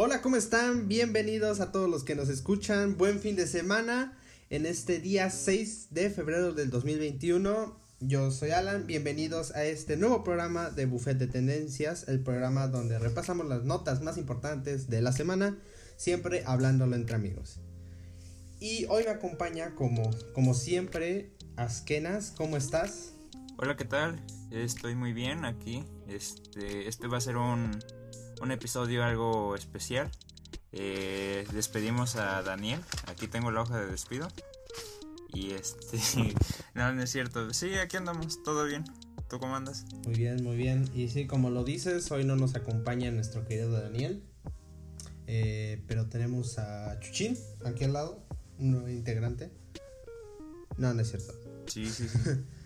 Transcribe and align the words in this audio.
Hola, 0.00 0.22
¿cómo 0.22 0.36
están? 0.36 0.86
Bienvenidos 0.86 1.58
a 1.58 1.72
todos 1.72 1.90
los 1.90 2.04
que 2.04 2.14
nos 2.14 2.28
escuchan. 2.28 2.96
Buen 2.96 3.18
fin 3.18 3.34
de 3.34 3.48
semana 3.48 4.16
en 4.48 4.64
este 4.64 5.00
día 5.00 5.28
6 5.28 5.88
de 5.90 6.08
febrero 6.08 6.52
del 6.52 6.70
2021. 6.70 7.76
Yo 7.98 8.30
soy 8.30 8.52
Alan, 8.52 8.86
bienvenidos 8.86 9.50
a 9.56 9.64
este 9.64 9.96
nuevo 9.96 10.22
programa 10.22 10.70
de 10.70 10.86
Buffet 10.86 11.18
de 11.18 11.26
Tendencias, 11.26 12.06
el 12.06 12.20
programa 12.20 12.68
donde 12.68 12.96
repasamos 13.00 13.48
las 13.48 13.64
notas 13.64 14.00
más 14.00 14.18
importantes 14.18 14.88
de 14.88 15.02
la 15.02 15.10
semana, 15.10 15.58
siempre 15.96 16.44
hablándolo 16.46 16.94
entre 16.94 17.16
amigos. 17.16 17.58
Y 18.60 18.86
hoy 18.90 19.02
me 19.02 19.10
acompaña 19.10 19.74
como, 19.74 20.12
como 20.32 20.54
siempre 20.54 21.32
Askenas, 21.56 22.32
¿cómo 22.36 22.56
estás? 22.56 23.14
Hola, 23.56 23.76
¿qué 23.76 23.84
tal? 23.84 24.24
Estoy 24.52 24.94
muy 24.94 25.12
bien 25.12 25.44
aquí. 25.44 25.84
Este, 26.06 26.86
este 26.86 27.08
va 27.08 27.18
a 27.18 27.20
ser 27.20 27.36
un, 27.36 27.80
un 28.40 28.50
episodio 28.50 29.04
algo 29.04 29.54
especial. 29.54 30.10
Eh, 30.72 31.46
despedimos 31.52 32.16
a 32.16 32.42
Daniel. 32.42 32.80
Aquí 33.06 33.28
tengo 33.28 33.50
la 33.50 33.62
hoja 33.62 33.80
de 33.80 33.86
despido. 33.86 34.28
Y 35.32 35.52
este. 35.52 35.98
no, 36.74 36.92
no 36.92 37.02
es 37.02 37.10
cierto. 37.10 37.52
Sí, 37.52 37.74
aquí 37.74 37.96
andamos. 37.96 38.42
Todo 38.42 38.64
bien. 38.64 38.84
¿Tú 39.28 39.38
cómo 39.38 39.56
andas? 39.56 39.84
Muy 40.04 40.14
bien, 40.14 40.42
muy 40.42 40.56
bien. 40.56 40.88
Y 40.94 41.08
sí, 41.08 41.26
como 41.26 41.50
lo 41.50 41.64
dices, 41.64 42.10
hoy 42.10 42.24
no 42.24 42.36
nos 42.36 42.54
acompaña 42.54 43.10
nuestro 43.10 43.46
querido 43.46 43.70
Daniel. 43.70 44.22
Eh, 45.26 45.82
pero 45.86 46.06
tenemos 46.06 46.58
a 46.58 46.98
Chuchín 47.00 47.36
aquí 47.66 47.84
al 47.84 47.92
lado, 47.92 48.24
un 48.58 48.70
nuevo 48.70 48.88
integrante. 48.88 49.50
No, 50.78 50.94
no 50.94 51.02
es 51.02 51.10
cierto. 51.10 51.34
Sí, 51.66 51.86
sí, 51.86 52.08
sí. 52.08 52.18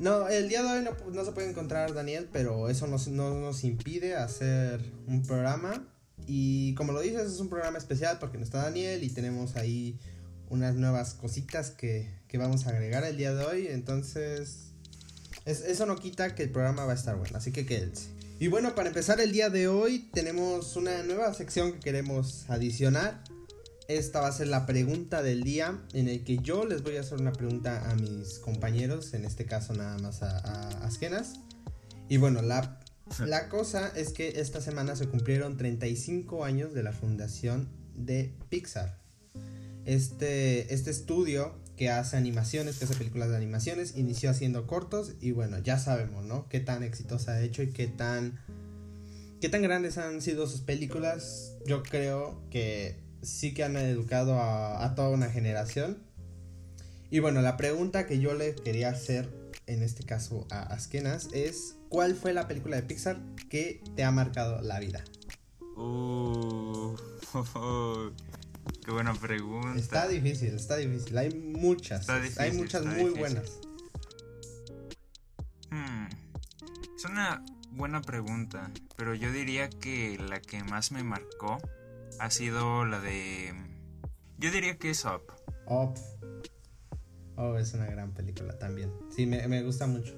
No, 0.00 0.28
el 0.28 0.48
día 0.48 0.62
de 0.62 0.68
hoy 0.68 0.88
no, 1.12 1.24
se 1.24 1.32
puede 1.32 1.50
encontrar 1.50 1.94
Daniel, 1.94 2.28
pero 2.32 2.68
eso 2.68 2.86
no, 2.86 2.98
nos 3.34 3.64
impide 3.64 4.16
hacer 4.16 4.80
un 5.06 5.22
programa. 5.22 5.86
Y 6.26 6.74
como 6.74 6.92
lo 6.92 7.00
dices, 7.00 7.32
es 7.32 7.40
un 7.40 7.48
programa 7.48 7.78
especial 7.78 8.18
porque 8.18 8.38
no 8.38 8.44
está 8.44 8.62
Daniel 8.62 9.04
y 9.04 9.10
tenemos 9.10 9.56
ahí 9.56 9.98
unas 10.48 10.74
nuevas 10.74 11.14
cositas 11.14 11.70
que, 11.70 12.10
vamos 12.34 12.66
a 12.66 12.70
agregar 12.70 13.04
el 13.04 13.16
día 13.16 13.32
de 13.32 13.44
hoy. 13.44 13.66
Entonces, 13.68 14.72
eso 15.44 15.86
no 15.86 15.96
quita 15.96 16.34
que 16.34 16.42
el 16.42 16.50
programa 16.50 16.84
va 16.84 16.92
a 16.92 16.96
estar 16.96 17.16
bueno, 17.16 17.38
así 17.38 17.52
que 17.52 17.64
quédense. 17.64 18.08
Y 18.40 18.48
bueno, 18.48 18.74
para 18.74 18.88
empezar 18.88 19.20
el 19.20 19.30
día 19.30 19.48
de 19.50 19.68
hoy 19.68 20.10
tenemos 20.12 20.74
una 20.74 21.04
nueva 21.04 21.32
sección 21.34 21.74
que 21.74 21.78
queremos 21.78 22.50
adicionar 22.50 23.22
esta 23.88 24.20
va 24.20 24.28
a 24.28 24.32
ser 24.32 24.48
la 24.48 24.66
pregunta 24.66 25.22
del 25.22 25.42
día 25.42 25.82
en 25.92 26.08
el 26.08 26.24
que 26.24 26.38
yo 26.38 26.64
les 26.64 26.82
voy 26.82 26.96
a 26.96 27.00
hacer 27.00 27.20
una 27.20 27.32
pregunta 27.32 27.90
a 27.90 27.94
mis 27.94 28.38
compañeros, 28.38 29.12
en 29.14 29.24
este 29.24 29.44
caso 29.44 29.74
nada 29.74 29.98
más 29.98 30.22
a, 30.22 30.68
Askenas. 30.84 31.34
Y 32.08 32.16
bueno, 32.16 32.42
la, 32.42 32.80
la 33.26 33.48
cosa 33.48 33.92
es 33.94 34.12
que 34.12 34.40
esta 34.40 34.60
semana 34.60 34.96
se 34.96 35.08
cumplieron 35.08 35.56
35 35.56 36.44
años 36.44 36.72
de 36.74 36.82
la 36.82 36.92
fundación 36.92 37.68
de 37.94 38.32
Pixar. 38.48 38.98
Este, 39.84 40.72
este 40.72 40.90
estudio 40.90 41.54
que 41.76 41.90
hace 41.90 42.16
animaciones, 42.16 42.78
que 42.78 42.84
hace 42.86 42.94
películas 42.94 43.30
de 43.30 43.36
animaciones, 43.36 43.96
inició 43.96 44.30
haciendo 44.30 44.66
cortos 44.66 45.12
y 45.20 45.32
bueno, 45.32 45.58
ya 45.58 45.78
sabemos, 45.78 46.24
¿no? 46.24 46.48
Qué 46.48 46.60
tan 46.60 46.82
exitosa 46.82 47.32
ha 47.32 47.42
hecho 47.42 47.62
y 47.62 47.70
qué 47.70 47.86
tan, 47.86 48.38
qué 49.40 49.48
tan 49.48 49.60
grandes 49.60 49.98
han 49.98 50.22
sido 50.22 50.46
sus 50.46 50.60
películas. 50.60 51.56
Yo 51.66 51.82
creo 51.82 52.40
que 52.50 53.03
sí 53.24 53.54
que 53.54 53.64
han 53.64 53.76
educado 53.76 54.40
a, 54.40 54.94
toda 54.94 55.10
una 55.10 55.30
generación. 55.30 55.98
Y 57.10 57.20
bueno, 57.20 57.42
la 57.42 57.56
pregunta 57.56 58.06
que 58.06 58.18
yo 58.18 58.34
le 58.34 58.54
quería 58.54 58.90
hacer, 58.90 59.28
en 59.66 59.82
este 59.82 60.04
caso 60.04 60.46
a 60.50 60.62
Askenas, 60.62 61.28
es 61.32 61.76
¿cuál 61.88 62.14
fue 62.14 62.32
la 62.32 62.48
película 62.48 62.76
de 62.76 62.82
Pixar 62.82 63.20
que 63.48 63.82
te 63.94 64.04
ha 64.04 64.10
marcado 64.10 64.60
la 64.62 64.80
vida? 64.80 65.04
Uh, 65.76 66.94
qué 68.84 68.90
buena 68.90 69.14
pregunta. 69.14 69.78
Está 69.78 70.08
difícil, 70.08 70.54
está 70.54 70.76
difícil. 70.76 71.16
Hay 71.18 71.34
muchas. 71.34 72.08
hay 72.08 72.52
muchas 72.52 72.84
muy 72.84 73.10
buenas. 73.10 73.60
Hmm, 75.70 76.06
es 76.96 77.04
una 77.04 77.44
buena 77.70 78.02
pregunta, 78.02 78.70
pero 78.96 79.14
yo 79.14 79.32
diría 79.32 79.68
que 79.68 80.18
la 80.18 80.40
que 80.40 80.62
más 80.64 80.92
me 80.92 81.02
marcó 81.02 81.58
ha 82.18 82.30
sido 82.30 82.84
la 82.84 83.00
de... 83.00 83.54
Yo 84.38 84.50
diría 84.50 84.78
que 84.78 84.90
es 84.90 85.04
Up. 85.04 85.22
Up. 85.66 85.94
Oh, 87.36 87.56
es 87.56 87.74
una 87.74 87.86
gran 87.86 88.12
película 88.12 88.58
también. 88.58 88.92
Sí, 89.10 89.26
me, 89.26 89.62
gusta 89.62 89.86
mucho. 89.86 90.14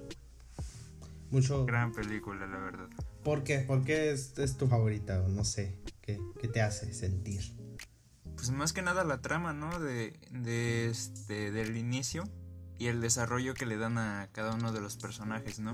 Mucho. 1.31 1.65
Gran 1.65 1.93
película, 1.93 2.47
la 2.47 2.59
verdad. 2.59 2.89
¿Por 3.25 3.43
qué? 3.43 3.61
¿Por 3.61 3.85
qué 3.85 4.13
es, 4.13 4.35
tu 4.57 4.69
favorita? 4.69 5.19
no 5.29 5.45
sé. 5.45 5.79
¿qué, 6.03 6.19
te 6.53 6.63
hace 6.63 6.93
sentir? 6.93 7.43
Pues 8.37 8.51
más 8.51 8.73
que 8.73 8.83
nada 8.83 9.05
la 9.05 9.21
trama, 9.21 9.53
¿no? 9.53 9.79
De, 9.81 10.19
de 10.31 10.89
este, 10.89 11.51
del 11.51 11.77
inicio 11.77 12.25
y 12.79 12.87
el 12.87 13.01
desarrollo 13.01 13.55
que 13.55 13.67
le 13.67 13.77
dan 13.77 13.99
a 13.99 14.29
cada 14.33 14.55
uno 14.55 14.73
de 14.73 14.81
los 14.81 14.97
personajes, 14.97 15.59
¿no? 15.59 15.73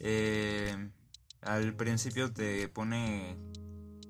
eh, 0.00 0.90
al 1.40 1.74
principio 1.74 2.32
te 2.32 2.68
pone 2.68 3.36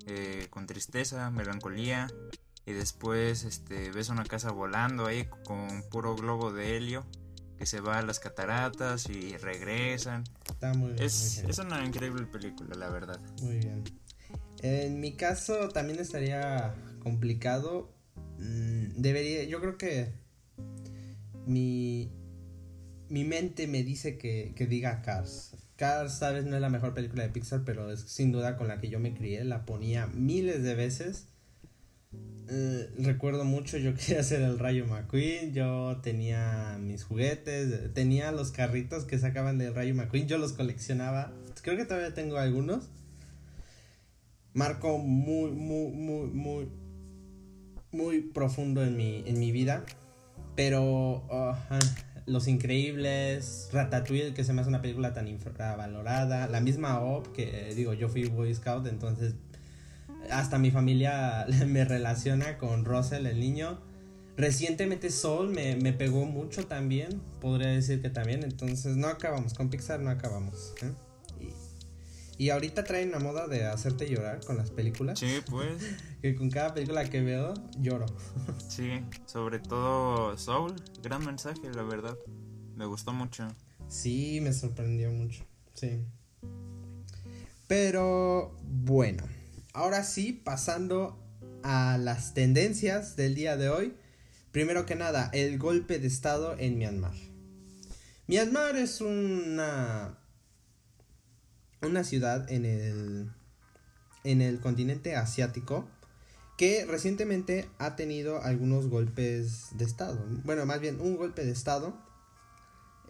eh, 0.07 0.47
con 0.51 0.67
tristeza, 0.67 1.31
melancolía. 1.31 2.09
Y 2.65 2.73
después 2.73 3.45
este, 3.45 3.91
ves 3.91 4.09
una 4.09 4.25
casa 4.25 4.53
volando 4.53 5.07
ahí 5.07 5.27
con 5.45 5.83
puro 5.91 6.15
globo 6.15 6.53
de 6.53 6.77
helio 6.77 7.05
que 7.59 7.67
se 7.67 7.81
va 7.81 7.99
a 7.99 8.03
las 8.03 8.19
cataratas 8.19 9.09
y 9.09 9.37
regresan. 9.37 10.25
Está 10.49 10.75
muy 10.75 10.93
bien. 10.93 11.05
Es, 11.05 11.39
es 11.39 11.59
una 11.59 11.85
increíble 11.85 12.27
película, 12.27 12.75
la 12.77 12.89
verdad. 12.89 13.21
Muy 13.41 13.59
bien. 13.59 13.85
En 14.63 15.01
mi 15.01 15.13
caso 15.13 15.69
también 15.69 16.01
estaría 16.01 16.75
complicado. 17.01 17.93
Mm, 18.39 19.01
debería, 19.01 19.45
yo 19.45 19.61
creo 19.61 19.77
que 19.79 20.13
mi, 21.47 22.11
mi 23.09 23.25
mente 23.25 23.67
me 23.67 23.83
dice 23.83 24.19
que, 24.19 24.55
que 24.57 24.67
diga 24.67 25.03
Cars. 25.03 25.55
Cars 25.82 26.20
tal 26.20 26.34
vez 26.34 26.44
no 26.44 26.54
es 26.54 26.62
la 26.62 26.69
mejor 26.69 26.94
película 26.94 27.25
de 27.25 27.31
Pixar, 27.31 27.62
pero 27.65 27.91
es 27.91 28.03
sin 28.03 28.31
duda 28.31 28.56
con 28.56 28.69
la 28.69 28.78
que 28.78 28.88
yo 28.88 29.00
me 29.00 29.15
crié. 29.15 29.43
La 29.43 29.66
ponía 29.66 30.06
miles 30.06 30.62
de 30.62 30.76
veces. 30.76 31.26
Eh, 32.48 32.88
recuerdo 32.98 33.44
mucho, 33.44 33.78
yo 33.78 33.92
quería 33.97 34.22
ser 34.22 34.42
el 34.42 34.60
Rayo 34.60 34.87
McQueen, 34.87 35.53
yo 35.53 35.98
tenía 36.00 36.78
mis 36.81 37.03
juguetes, 37.03 37.92
tenía 37.94 38.31
los 38.31 38.53
carritos 38.53 39.06
que 39.06 39.19
sacaban 39.19 39.59
del 39.59 39.75
Rayo 39.75 39.92
McQueen, 39.97 40.28
yo 40.28 40.38
los 40.38 40.53
coleccionaba. 40.53 41.32
Creo 41.62 41.76
que 41.76 41.84
todavía 41.84 42.15
tengo 42.15 42.37
algunos. 42.37 42.88
Marco 44.54 44.98
muy, 44.98 45.50
muy, 45.50 45.91
muy, 45.91 46.28
muy, 46.28 46.69
muy 47.91 48.21
profundo 48.21 48.84
en 48.84 48.97
mi, 48.97 49.25
en 49.26 49.37
mi 49.41 49.50
vida. 49.50 49.84
Pero... 50.54 51.25
Oh, 51.28 51.56
los 52.27 52.49
Increíbles, 52.49 53.69
Ratatouille, 53.72 54.34
que 54.34 54.44
se 54.44 54.53
me 54.53 54.60
hace 54.60 54.69
una 54.69 54.81
película 54.81 55.12
tan 55.12 55.28
infravalorada, 55.28 56.47
la 56.49 56.60
misma 56.60 57.00
OP, 57.00 57.33
que 57.33 57.71
eh, 57.71 57.75
digo, 57.75 57.94
yo 57.94 58.09
fui 58.09 58.25
Boy 58.25 58.55
Scout, 58.55 58.87
entonces 58.87 59.34
hasta 60.31 60.59
mi 60.59 60.71
familia 60.71 61.47
me 61.66 61.84
relaciona 61.84 62.59
con 62.59 62.84
Russell, 62.84 63.27
el 63.27 63.41
niño. 63.41 63.78
Recientemente 64.37 65.10
Soul 65.10 65.50
me, 65.50 65.77
me 65.77 65.93
pegó 65.93 66.25
mucho 66.25 66.66
también, 66.66 67.21
podría 67.41 67.69
decir 67.69 68.00
que 68.00 68.09
también, 68.09 68.43
entonces 68.43 68.97
no 68.97 69.09
acabamos, 69.09 69.54
con 69.54 69.69
Pixar 69.69 70.00
no 70.00 70.10
acabamos. 70.10 70.72
¿eh? 70.83 70.91
Y 72.42 72.50
ahorita 72.50 72.82
traen 72.82 73.12
la 73.12 73.20
moda 73.20 73.47
de 73.47 73.66
hacerte 73.66 74.10
llorar 74.10 74.44
con 74.44 74.56
las 74.56 74.72
películas. 74.72 75.16
Sí, 75.16 75.36
pues. 75.48 75.80
que 76.22 76.34
con 76.34 76.50
cada 76.50 76.75
película 76.75 77.08
que 77.08 77.20
veo 77.20 77.54
lloro. 77.78 78.06
sí, 78.69 79.00
sobre 79.26 79.60
todo 79.60 80.36
Soul, 80.36 80.75
gran 81.04 81.25
mensaje, 81.25 81.70
la 81.72 81.84
verdad. 81.84 82.19
Me 82.75 82.84
gustó 82.84 83.12
mucho. 83.12 83.47
Sí, 83.86 84.41
me 84.42 84.53
sorprendió 84.53 85.12
mucho. 85.12 85.44
Sí. 85.75 86.04
Pero 87.69 88.56
bueno, 88.65 89.22
ahora 89.72 90.03
sí, 90.03 90.33
pasando 90.33 91.24
a 91.62 91.97
las 91.97 92.34
tendencias 92.34 93.15
del 93.15 93.36
día 93.36 93.56
de 93.56 93.68
hoy. 93.68 93.95
Primero 94.50 94.84
que 94.84 94.97
nada, 94.97 95.30
el 95.33 95.60
golpe 95.60 96.00
de 96.00 96.09
estado 96.09 96.56
en 96.59 96.77
Myanmar. 96.77 97.15
Myanmar 98.27 98.74
es 98.74 99.00
una 99.00 100.18
una 101.83 102.05
ciudad 102.05 102.51
en 102.51 102.65
el, 102.65 103.31
en 104.25 104.41
el 104.41 104.61
continente 104.61 105.17
asiático 105.17 105.89
que 106.57 106.84
recientemente 106.87 107.69
ha 107.79 107.97
tenido 107.97 108.43
algunos 108.43 108.89
golpes 108.89 109.69
de 109.73 109.84
estado. 109.84 110.25
Bueno, 110.45 110.67
más 110.67 110.81
bien 110.81 111.01
un 111.01 111.17
golpe 111.17 111.45
de 111.45 111.51
estado. 111.51 111.95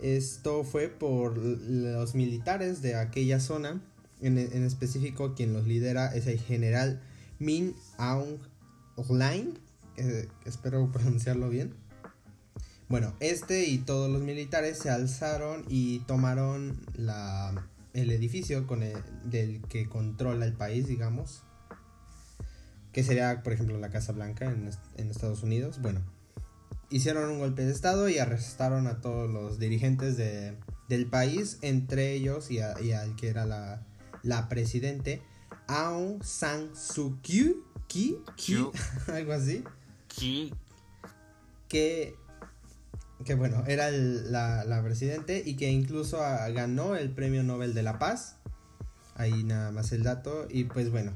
Esto 0.01 0.65
fue 0.65 0.89
por 0.89 1.37
los 1.37 2.15
militares 2.15 2.83
de 2.83 2.95
aquella 2.97 3.41
zona. 3.41 3.81
En, 4.21 4.39
específico, 4.39 5.35
quien 5.35 5.53
los 5.53 5.67
lidera 5.67 6.15
es 6.15 6.29
el 6.29 6.39
general 6.39 7.03
Min 7.41 7.75
Aung 7.99 8.39
Hlaing. 8.97 9.59
Eh, 9.97 10.29
espero 10.47 10.91
pronunciarlo 10.93 11.49
bien. 11.49 11.75
Bueno, 12.89 13.15
este 13.21 13.65
y 13.65 13.79
todos 13.79 14.11
los 14.11 14.23
militares 14.23 14.79
se 14.79 14.91
alzaron 14.91 15.65
y 15.69 16.01
tomaron 16.01 16.79
la 16.95 17.67
el 17.95 18.11
edificio 18.11 18.67
con 18.67 18.83
el, 18.83 18.97
del 19.25 19.63
que 19.63 19.89
controla 19.89 20.47
el 20.47 20.55
país, 20.55 20.87
digamos. 20.87 21.43
que 22.93 23.03
sería, 23.03 23.43
por 23.43 23.53
ejemplo, 23.53 23.79
la 23.79 23.91
Casa 23.91 24.13
Blanca 24.13 24.47
en, 24.47 24.71
en 24.97 25.11
Estados 25.11 25.43
Unidos. 25.43 25.81
Bueno, 25.81 26.03
hicieron 26.93 27.31
un 27.31 27.39
golpe 27.39 27.65
de 27.65 27.73
Estado 27.73 28.09
y 28.09 28.19
arrestaron 28.19 28.87
a 28.87 29.01
todos 29.01 29.31
los 29.31 29.59
dirigentes 29.59 30.17
de, 30.17 30.57
del 30.89 31.07
país, 31.07 31.59
entre 31.63 32.13
ellos 32.13 32.51
y, 32.51 32.61
al 32.61 33.17
que 33.17 33.29
era 33.29 33.47
la, 33.47 33.87
la 34.23 34.49
presidente, 34.49 35.23
Aung 35.67 36.23
San 36.23 36.77
Suu 36.77 37.19
Kyi, 37.23 37.57
algo 39.09 39.33
así. 39.33 39.65
Que, 41.69 42.15
que 43.25 43.35
bueno, 43.35 43.65
era 43.67 43.91
la, 43.91 44.65
la, 44.65 44.83
presidente 44.83 45.43
y 45.45 45.55
que 45.55 45.71
incluso 45.71 46.19
ganó 46.19 46.97
el 46.97 47.11
premio 47.11 47.43
Nobel 47.43 47.75
de 47.75 47.83
la 47.83 47.99
Paz. 47.99 48.37
Ahí 49.15 49.45
nada 49.45 49.71
más 49.71 49.93
el 49.93 50.03
dato. 50.03 50.47
Y 50.51 50.65
pues 50.65 50.91
bueno, 50.91 51.13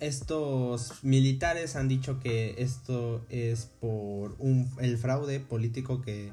estos 0.00 1.02
militares 1.02 1.76
han 1.76 1.88
dicho 1.88 2.20
que 2.20 2.54
esto 2.58 3.24
es 3.28 3.66
por 3.80 4.36
un, 4.38 4.70
el 4.80 4.98
fraude 4.98 5.40
político 5.40 6.00
que, 6.00 6.32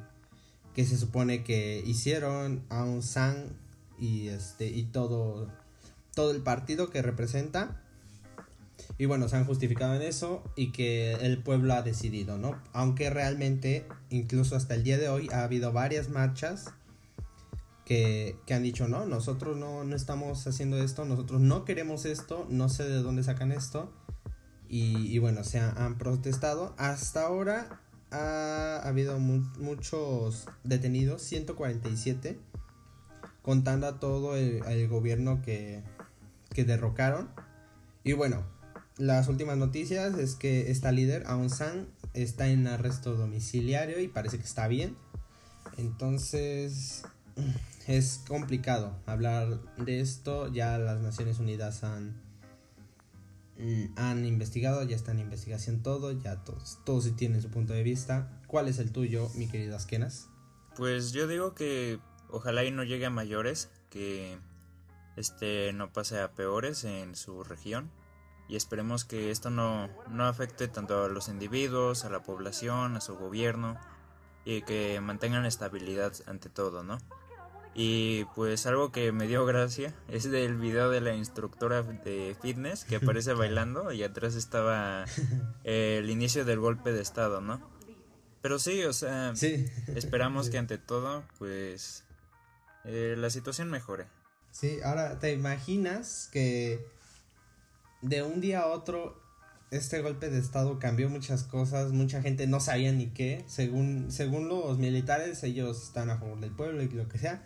que 0.76 0.86
se 0.86 0.98
supone 0.98 1.44
que 1.44 1.84
hicieron 1.86 2.64
Aung 2.70 3.02
San 3.02 3.58
y 4.00 4.28
este 4.30 4.68
y 4.68 4.84
todo 4.84 5.48
todo 6.14 6.32
el 6.32 6.42
partido 6.42 6.90
que 6.90 7.02
representa 7.02 7.83
y 8.98 9.06
bueno 9.06 9.28
se 9.30 9.38
han 9.38 9.46
justificado 9.46 9.96
en 9.96 10.02
eso 10.02 10.44
y 10.56 10.72
que 10.72 11.14
el 11.14 11.38
pueblo 11.38 11.74
ha 11.74 11.82
decidido 11.82 12.38
no 12.38 12.60
aunque 12.74 13.10
realmente 13.10 13.86
incluso 14.10 14.56
hasta 14.56 14.76
el 14.76 14.84
día 14.84 14.98
de 14.98 15.10
hoy 15.10 15.30
ha 15.32 15.44
habido 15.44 15.72
varias 15.72 16.10
marchas 16.10 16.74
que, 17.86 18.38
han 18.50 18.64
dicho, 18.64 18.88
no, 18.88 19.06
nosotros 19.06 19.58
no, 19.58 19.84
no, 19.84 19.96
estamos 19.96 20.48
haciendo 20.48 20.82
esto, 20.82 21.06
nosotros 21.06 21.42
no 21.42 21.66
queremos 21.66 22.06
esto, 22.06 22.48
no 22.50 22.70
sé 22.70 22.88
de 22.88 23.02
dónde 23.02 23.24
sacan 23.24 23.52
esto. 23.52 23.92
Y, 24.70 25.20
bueno, 25.20 25.44
se 25.44 25.60
han 25.60 26.00
protestado. 26.00 26.74
Hasta 26.80 27.28
ahora 27.28 27.80
ha, 28.10 28.82
habido 28.84 29.20
muchos 29.20 30.48
detenidos, 30.64 31.22
147, 31.22 32.40
contando 33.44 33.86
a 33.86 34.00
todo 34.00 34.36
el, 34.36 34.88
gobierno 34.88 35.44
que, 35.44 35.84
que 36.50 36.64
derrocaron. 36.64 37.30
Y 38.04 38.14
bueno, 38.14 38.44
las 38.98 39.28
últimas 39.28 39.58
noticias 39.58 40.18
es 40.18 40.36
que 40.36 40.70
esta 40.72 40.92
líder, 40.92 41.24
Aung 41.26 41.50
San, 41.50 41.88
está 42.14 42.48
en 42.48 42.68
arresto 42.68 43.16
domiciliario 43.16 44.00
y 44.00 44.08
parece 44.08 44.38
que 44.38 44.44
está 44.44 44.68
bien. 44.68 44.96
Entonces, 45.78 47.04
es 47.88 48.22
complicado 48.28 48.96
hablar 49.06 49.60
de 49.78 50.00
esto. 50.00 50.52
Ya 50.52 50.78
las 50.78 51.02
Naciones 51.02 51.40
Unidas 51.40 51.84
han, 51.84 52.22
mm, 53.58 53.86
han 53.96 54.26
investigado, 54.26 54.84
ya 54.84 54.96
está 54.96 55.12
en 55.12 55.20
investigación 55.20 55.82
todo, 55.82 56.12
ya 56.12 56.44
todos, 56.44 56.80
todos 56.86 57.16
tienen 57.16 57.42
su 57.42 57.50
punto 57.50 57.74
de 57.74 57.82
vista. 57.82 58.42
¿Cuál 58.46 58.68
es 58.68 58.78
el 58.78 58.92
tuyo, 58.92 59.30
mi 59.36 59.48
querido 59.48 59.76
Askenas? 59.76 60.30
Pues 60.76 61.12
yo 61.14 61.28
digo 61.28 61.56
que 61.56 62.00
ojalá 62.30 62.64
y 62.64 62.72
no 62.72 62.84
llegue 62.84 63.08
a 63.08 63.10
mayores, 63.10 63.70
que 63.90 64.38
este 65.16 65.74
no 65.74 65.92
pase 65.92 66.20
a 66.20 66.32
peores 66.34 66.84
en 66.84 67.16
su 67.16 67.44
región 67.44 67.92
y 68.54 68.56
esperemos 68.56 69.04
que 69.04 69.32
esto 69.32 69.50
no, 69.50 69.90
no 70.12 70.28
afecte 70.28 70.68
tanto 70.68 71.06
a 71.06 71.10
los 71.10 71.28
individuos, 71.28 72.06
a 72.06 72.12
la 72.12 72.22
población, 72.22 72.96
a 72.96 73.02
su 73.02 73.16
gobierno 73.16 73.80
y 74.46 74.62
que 74.62 75.02
mantengan 75.02 75.48
estabilidad 75.48 76.14
ante 76.28 76.50
todo, 76.50 76.84
¿no? 76.84 77.00
Y 77.74 78.26
pues 78.36 78.68
algo 78.68 78.92
que 78.92 79.12
me 79.12 79.26
dio 79.26 79.44
gracia 79.48 79.96
es 80.08 80.30
del 80.30 80.56
video 80.58 80.92
de 80.92 81.02
la 81.02 81.16
instructora 81.16 81.82
de 81.82 82.38
fitness 82.44 82.86
que 82.86 82.98
aparece 82.98 83.34
bailando 83.34 83.92
y 83.92 84.04
atrás 84.04 84.36
estaba 84.36 85.06
el 85.64 86.08
inicio 86.12 86.46
del 86.46 86.60
golpe 86.60 86.92
de 86.92 87.02
estado, 87.02 87.42
¿no? 87.42 87.60
Pero 88.44 88.60
sí, 88.60 88.84
o 88.84 88.94
sea, 88.94 89.34
esperamos 89.96 90.52
que 90.52 90.60
ante 90.60 90.78
todo, 90.78 91.24
pues, 91.40 92.04
eh, 92.84 93.16
la 93.18 93.32
situación 93.32 93.72
mejore. 93.72 94.06
Sí, 94.52 94.78
ahora, 94.84 95.18
¿te 95.18 95.32
imaginas 95.32 96.30
que 96.32 96.86
de 98.04 98.22
un 98.22 98.40
día 98.40 98.62
a 98.62 98.68
otro 98.68 99.22
este 99.72 100.02
golpe 100.02 100.30
de 100.30 100.38
estado 100.38 100.78
cambió 100.78 101.10
muchas 101.10 101.44
cosas, 101.44 101.94
mucha 101.94 102.22
gente 102.22 102.46
no 102.46 102.60
sabía 102.60 102.92
ni 102.92 103.08
qué, 103.08 103.44
según, 103.48 104.12
según 104.12 104.48
los 104.48 104.78
militares, 104.78 105.44
ellos 105.44 105.88
están 105.88 106.12
a 106.12 106.20
favor 106.20 106.40
del 106.40 106.52
pueblo 106.52 106.84
y 106.84 106.90
lo 106.90 107.10
que 107.10 107.18
sea, 107.18 107.44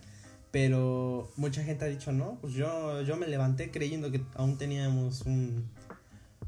pero 0.52 1.32
mucha 1.38 1.64
gente 1.64 1.86
ha 1.86 1.88
dicho, 1.88 2.12
no, 2.12 2.38
pues 2.42 2.54
yo, 2.54 3.02
yo 3.04 3.16
me 3.16 3.28
levanté 3.28 3.72
creyendo 3.72 4.12
que 4.12 4.22
aún 4.36 4.58
teníamos 4.58 5.22
un, 5.22 5.70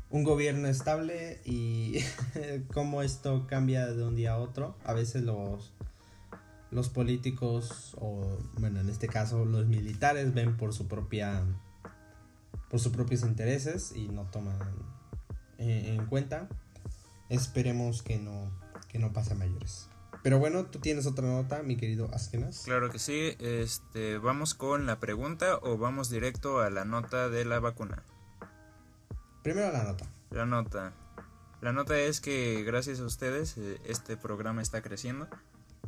un 0.10 0.24
gobierno 0.24 0.68
estable 0.68 1.40
y 1.46 2.00
cómo 2.74 3.02
esto 3.02 3.46
cambia 3.48 3.88
de 3.88 4.04
un 4.04 4.16
día 4.16 4.34
a 4.34 4.38
otro. 4.38 4.76
A 4.84 4.94
veces 4.94 5.24
los, 5.24 5.74
los 6.72 6.90
políticos, 6.90 7.96
o 8.00 8.38
bueno, 8.58 8.80
en 8.80 8.90
este 8.90 9.08
caso 9.08 9.46
los 9.46 9.68
militares, 9.68 10.34
ven 10.34 10.58
por 10.58 10.74
su 10.74 10.88
propia 10.88 11.44
por 12.70 12.80
sus 12.80 12.92
propios 12.92 13.24
intereses 13.24 13.94
y 13.96 14.08
no 14.08 14.24
toman 14.26 14.58
en, 15.58 16.06
cuenta. 16.06 16.48
Esperemos 17.30 18.02
que 18.02 18.18
no, 18.18 18.52
que 18.88 19.00
no 19.00 19.14
pase 19.14 19.34
a 19.34 19.36
mayores. 19.36 19.90
Pero 20.24 20.40
bueno, 20.40 20.66
tú 20.66 20.80
tienes 20.80 21.06
otra 21.06 21.28
nota, 21.28 21.64
mi 21.64 21.78
querido 21.78 22.10
Askenas. 22.14 22.64
Claro 22.66 22.90
que 22.90 23.00
sí. 23.00 23.36
Este, 23.40 24.18
vamos 24.18 24.54
con 24.54 24.86
la 24.86 25.00
pregunta 25.00 25.58
o 25.62 25.78
vamos 25.78 26.10
directo 26.10 26.60
a 26.60 26.70
la 26.70 26.86
nota 26.86 27.30
de 27.30 27.46
la 27.46 27.60
vacuna. 27.60 28.04
Primero 29.44 29.72
la 29.72 29.84
nota. 29.84 30.06
La 30.32 30.46
nota. 30.46 30.94
La 31.62 31.74
nota 31.74 31.98
es 32.00 32.22
que 32.22 32.64
gracias 32.64 33.00
a 33.00 33.06
ustedes 33.06 33.58
eh, 33.58 33.80
este 33.86 34.18
programa 34.18 34.62
está 34.62 34.82
creciendo. 34.82 35.28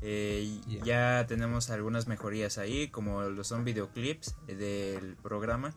Eh, 0.01 0.61
Ya 0.83 1.25
tenemos 1.27 1.69
algunas 1.69 2.07
mejorías 2.07 2.57
ahí, 2.57 2.87
como 2.87 3.21
lo 3.23 3.43
son 3.43 3.63
videoclips 3.63 4.35
del 4.47 5.15
programa. 5.17 5.73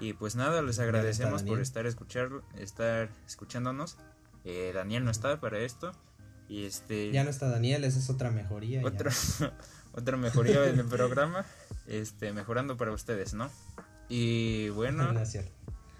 Y 0.00 0.12
pues 0.12 0.34
nada, 0.36 0.62
les 0.62 0.78
agradecemos 0.78 1.42
por 1.42 1.60
estar, 1.60 1.86
escuchar, 1.86 2.30
estar 2.58 3.10
escuchándonos. 3.26 3.96
Eh, 4.44 4.72
Daniel 4.74 5.04
no 5.04 5.10
está 5.10 5.40
para 5.40 5.58
esto. 5.58 5.92
Y 6.48 6.64
este. 6.64 7.10
Ya 7.10 7.24
no 7.24 7.30
está 7.30 7.48
Daniel, 7.48 7.84
esa 7.84 7.98
es 7.98 8.10
otra 8.10 8.30
mejoría. 8.30 8.82
otra 9.92 10.16
mejoría 10.16 10.66
en 10.66 10.80
el 10.80 10.86
programa. 10.86 11.46
Este, 11.86 12.32
mejorando 12.32 12.76
para 12.76 12.92
ustedes, 12.92 13.34
¿no? 13.34 13.50
Y 14.08 14.68
bueno. 14.70 15.12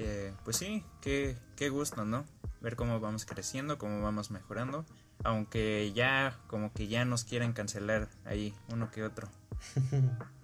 Eh, 0.01 0.33
pues 0.43 0.57
sí, 0.57 0.83
qué, 1.01 1.37
qué 1.55 1.69
gusto, 1.69 2.05
¿no? 2.05 2.25
Ver 2.61 2.75
cómo 2.75 2.99
vamos 2.99 3.25
creciendo, 3.27 3.79
cómo 3.79 4.03
vamos 4.03 4.33
mejorando. 4.33 4.85
Aunque 5.23 5.93
ya, 5.95 6.37
como 6.49 6.73
que 6.73 6.89
ya 6.89 7.05
nos 7.05 7.23
quieren 7.23 7.53
cancelar 7.53 8.09
ahí, 8.25 8.57
uno 8.73 8.91
que 8.91 9.05
otro. 9.05 9.29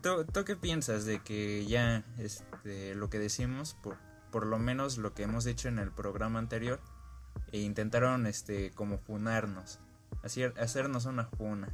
¿Tú, 0.02 0.24
¿Tú, 0.24 0.44
qué 0.44 0.56
piensas 0.56 1.04
de 1.04 1.20
que 1.22 1.66
ya 1.66 2.04
este, 2.18 2.94
lo 2.94 3.10
que 3.10 3.18
decimos, 3.18 3.76
por, 3.82 3.96
por 4.30 4.46
lo 4.46 4.58
menos 4.58 4.98
lo 4.98 5.14
que 5.14 5.24
hemos 5.24 5.44
dicho 5.44 5.68
en 5.68 5.78
el 5.78 5.90
programa 5.90 6.38
anterior, 6.38 6.80
e 7.52 7.60
intentaron 7.60 8.26
este 8.26 8.70
como 8.72 8.98
funarnos? 8.98 9.80
hacernos 10.58 11.06
una 11.06 11.24
funa? 11.24 11.68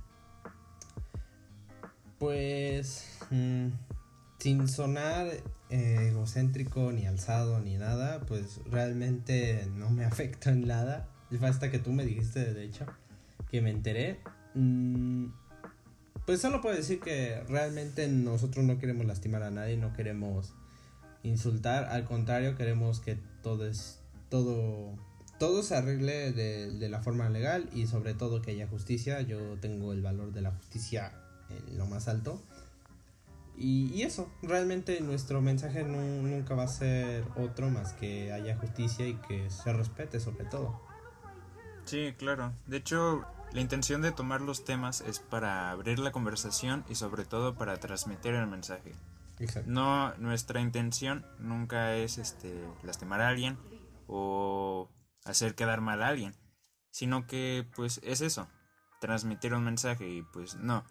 Pues 2.19 3.19
mm, 3.31 3.69
sin 4.39 4.69
sonar 4.69 5.29
eh, 5.71 6.09
egocéntrico 6.11 6.93
ni 6.93 7.07
alzado 7.07 7.61
ni 7.61 7.77
nada, 7.77 8.21
pues 8.21 8.61
realmente 8.71 9.69
no 9.75 9.91
me 9.91 10.05
afecta 10.07 10.51
en 10.51 10.67
nada. 10.67 11.09
Hasta 11.43 11.71
que 11.71 11.79
tú 11.79 11.93
me 11.93 12.05
dijiste, 12.05 12.55
de 12.55 12.65
hecho, 12.65 12.87
que 13.51 13.61
me 13.61 13.71
enteré. 13.71 14.21
Mm, 14.55 15.27
pues 16.27 16.41
solo 16.41 16.61
puedo 16.61 16.77
decir 16.77 17.01
que 17.01 17.43
realmente 17.49 18.09
nosotros 18.09 18.65
no 18.65 18.79
queremos 18.79 19.07
lastimar 19.07 19.43
a 19.43 19.51
nadie, 19.51 19.77
no 19.77 19.93
queremos 19.95 20.53
insultar, 21.23 21.85
al 21.85 22.05
contrario, 22.05 22.57
queremos 22.57 23.01
que 23.01 23.19
todo 23.43 23.67
es 23.67 24.01
todo 24.29 24.95
todo 25.39 25.63
se 25.63 25.77
arregle 25.77 26.33
de, 26.33 26.89
la 26.89 27.01
forma 27.01 27.29
legal 27.29 27.69
y 27.73 27.87
sobre 27.87 28.15
todo 28.15 28.43
que 28.43 28.53
haya 28.53 28.67
justicia. 28.67 29.21
Yo 29.21 29.59
tengo 29.61 29.93
el 29.93 30.03
valor 30.03 30.33
de 30.33 30.41
la 30.41 30.51
justicia 30.51 31.13
en 31.51 31.79
lo 31.79 31.87
más 31.87 32.09
alto. 32.09 32.41
Y, 33.59 34.03
eso, 34.03 34.31
realmente 34.43 35.01
nuestro 35.01 35.41
mensaje 35.41 35.83
nunca 35.83 36.55
va 36.55 36.65
a 36.65 36.69
ser 36.69 37.25
otro 37.37 37.71
más 37.71 37.95
que 37.95 38.31
haya 38.33 38.57
justicia 38.57 39.09
y 39.09 39.15
que 39.15 39.49
se 39.49 39.73
respete 39.73 40.21
sobre 40.21 40.45
todo. 40.45 40.79
Sí, 41.85 42.15
claro. 42.19 42.53
De 42.67 42.79
hecho, 42.79 43.25
la 43.57 43.63
intención 43.63 44.03
de 44.03 44.13
tomar 44.13 44.43
los 44.43 44.67
temas 44.67 45.01
es 45.01 45.19
para 45.19 45.71
abrir 45.71 45.99
la 45.99 46.13
conversación 46.13 46.85
y 46.91 46.95
sobre 46.95 47.25
todo 47.25 47.55
para 47.55 47.79
transmitir 47.79 48.35
el 48.35 48.47
mensaje. 48.47 48.93
Exacto. 49.39 49.71
No, 49.71 50.15
nuestra 50.19 50.61
intención 50.61 51.25
nunca 51.39 51.95
es 51.97 52.19
este 52.19 52.55
lastimar 52.83 53.23
a 53.23 53.29
alguien 53.29 53.57
o 54.09 54.91
hacer 55.25 55.55
quedar 55.55 55.81
mal 55.81 56.03
a 56.03 56.09
alguien, 56.09 56.37
sino 56.91 57.27
que 57.27 57.67
pues 57.75 57.99
es 58.05 58.21
eso, 58.21 58.47
transmitir 59.01 59.55
un 59.55 59.65
mensaje 59.65 60.07
y 60.07 60.21
pues 60.21 60.57
no. 60.57 60.85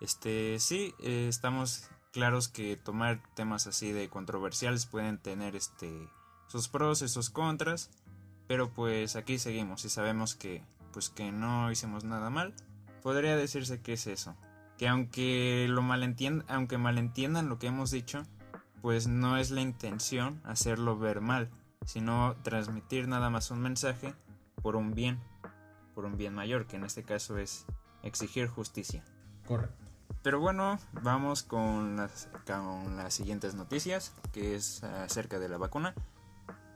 Este 0.00 0.60
sí, 0.60 0.94
eh, 1.02 1.26
estamos 1.28 1.90
claros 2.12 2.46
que 2.46 2.76
tomar 2.76 3.24
temas 3.34 3.66
así 3.66 3.90
de 3.90 4.08
controversiales 4.08 4.86
pueden 4.86 5.18
tener 5.18 5.56
este 5.56 6.08
sus 6.46 6.68
pros 6.68 7.02
y 7.02 7.08
sus 7.08 7.28
contras, 7.28 7.90
pero 8.46 8.72
pues 8.72 9.16
aquí 9.16 9.36
seguimos 9.40 9.84
y 9.84 9.88
sabemos 9.88 10.36
que 10.36 10.62
pues 10.94 11.10
que 11.10 11.30
no 11.30 11.70
hicimos 11.70 12.04
nada 12.04 12.30
mal. 12.30 12.54
Podría 13.02 13.36
decirse 13.36 13.82
que 13.82 13.92
es 13.92 14.06
eso, 14.06 14.34
que 14.78 14.88
aunque 14.88 15.66
lo 15.68 15.82
malentiendan, 15.82 16.46
aunque 16.48 16.78
malentiendan 16.78 17.50
lo 17.50 17.58
que 17.58 17.66
hemos 17.66 17.90
dicho, 17.90 18.22
pues 18.80 19.06
no 19.06 19.36
es 19.36 19.50
la 19.50 19.60
intención 19.60 20.40
hacerlo 20.44 20.98
ver 20.98 21.20
mal, 21.20 21.50
sino 21.84 22.36
transmitir 22.42 23.08
nada 23.08 23.28
más 23.28 23.50
un 23.50 23.60
mensaje 23.60 24.14
por 24.62 24.76
un 24.76 24.94
bien, 24.94 25.20
por 25.94 26.06
un 26.06 26.16
bien 26.16 26.34
mayor, 26.34 26.66
que 26.66 26.76
en 26.76 26.84
este 26.84 27.02
caso 27.02 27.36
es 27.36 27.66
exigir 28.02 28.48
justicia. 28.48 29.04
Correcto. 29.46 29.84
Pero 30.22 30.40
bueno, 30.40 30.78
vamos 31.02 31.42
con 31.42 31.96
las, 31.96 32.30
con 32.46 32.96
las 32.96 33.12
siguientes 33.12 33.54
noticias, 33.54 34.14
que 34.32 34.54
es 34.54 34.82
acerca 34.82 35.38
de 35.38 35.50
la 35.50 35.58
vacuna. 35.58 35.94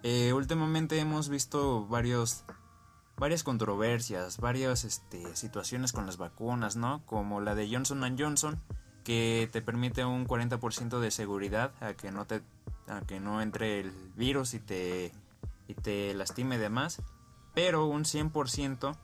Eh, 0.03 0.33
últimamente 0.33 0.99
hemos 0.99 1.29
visto 1.29 1.87
varios, 1.87 2.45
varias 3.19 3.43
controversias, 3.43 4.39
varias 4.39 4.85
este, 4.85 5.37
situaciones 5.37 5.93
con 5.93 6.07
las 6.07 6.17
vacunas, 6.17 6.77
¿no? 6.77 7.03
Como 7.07 7.41
la 7.41 7.55
de 7.55 7.69
Johnson 7.71 8.17
Johnson, 8.19 8.61
que 9.05 9.49
te 9.53 9.63
permite 9.63 10.05
un 10.05 10.27
40% 10.27 10.99
de 11.01 11.11
seguridad 11.11 11.73
a 11.81 11.95
que 11.95 12.13
no 12.13 12.27
te 12.27 12.43
a 12.87 13.01
que 13.03 13.21
no 13.21 13.43
entre 13.43 13.81
el 13.81 13.91
virus 14.17 14.55
y 14.55 14.61
te 14.61 15.13
y 15.67 15.75
te 15.75 16.15
lastime 16.15 16.59
de 16.59 16.71
más, 16.71 17.03
pero 17.55 17.87
un 17.87 18.05
100% 18.05 18.97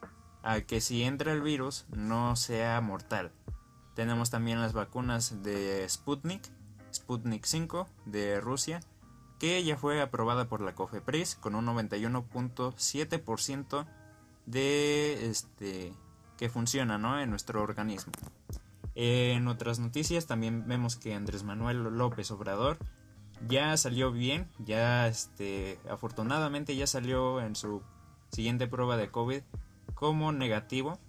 a 0.43 0.61
que 0.61 0.81
si 0.81 1.03
entra 1.03 1.33
el 1.33 1.41
virus 1.41 1.85
no 1.95 2.35
sea 2.35 2.81
mortal. 2.81 3.31
Tenemos 3.95 4.29
también 4.29 4.61
las 4.61 4.73
vacunas 4.73 5.41
de 5.43 5.87
Sputnik, 5.87 6.43
Sputnik 6.93 7.45
5 7.45 7.87
de 8.05 8.41
Rusia, 8.41 8.81
que 9.39 9.63
ya 9.63 9.77
fue 9.77 10.01
aprobada 10.01 10.49
por 10.49 10.59
la 10.61 10.75
COFEPRIS 10.75 11.35
con 11.35 11.55
un 11.55 11.65
91.7% 11.67 13.85
de 14.45 15.29
este 15.29 15.93
que 16.37 16.49
funciona 16.49 16.97
¿no? 16.97 17.19
en 17.19 17.29
nuestro 17.29 17.61
organismo. 17.61 18.11
En 18.93 19.47
otras 19.47 19.79
noticias 19.79 20.25
también 20.25 20.67
vemos 20.67 20.95
que 20.95 21.13
Andrés 21.13 21.43
Manuel 21.43 21.83
López 21.83 22.31
Obrador 22.31 22.77
ya 23.47 23.75
salió 23.75 24.11
bien, 24.11 24.49
ya 24.59 25.07
este 25.07 25.79
afortunadamente 25.89 26.75
ya 26.75 26.87
salió 26.87 27.41
en 27.41 27.55
su 27.55 27.81
siguiente 28.31 28.67
prueba 28.67 28.95
de 28.95 29.11
COVID 29.11 29.41
como 29.93 30.31
negativo 30.31 30.99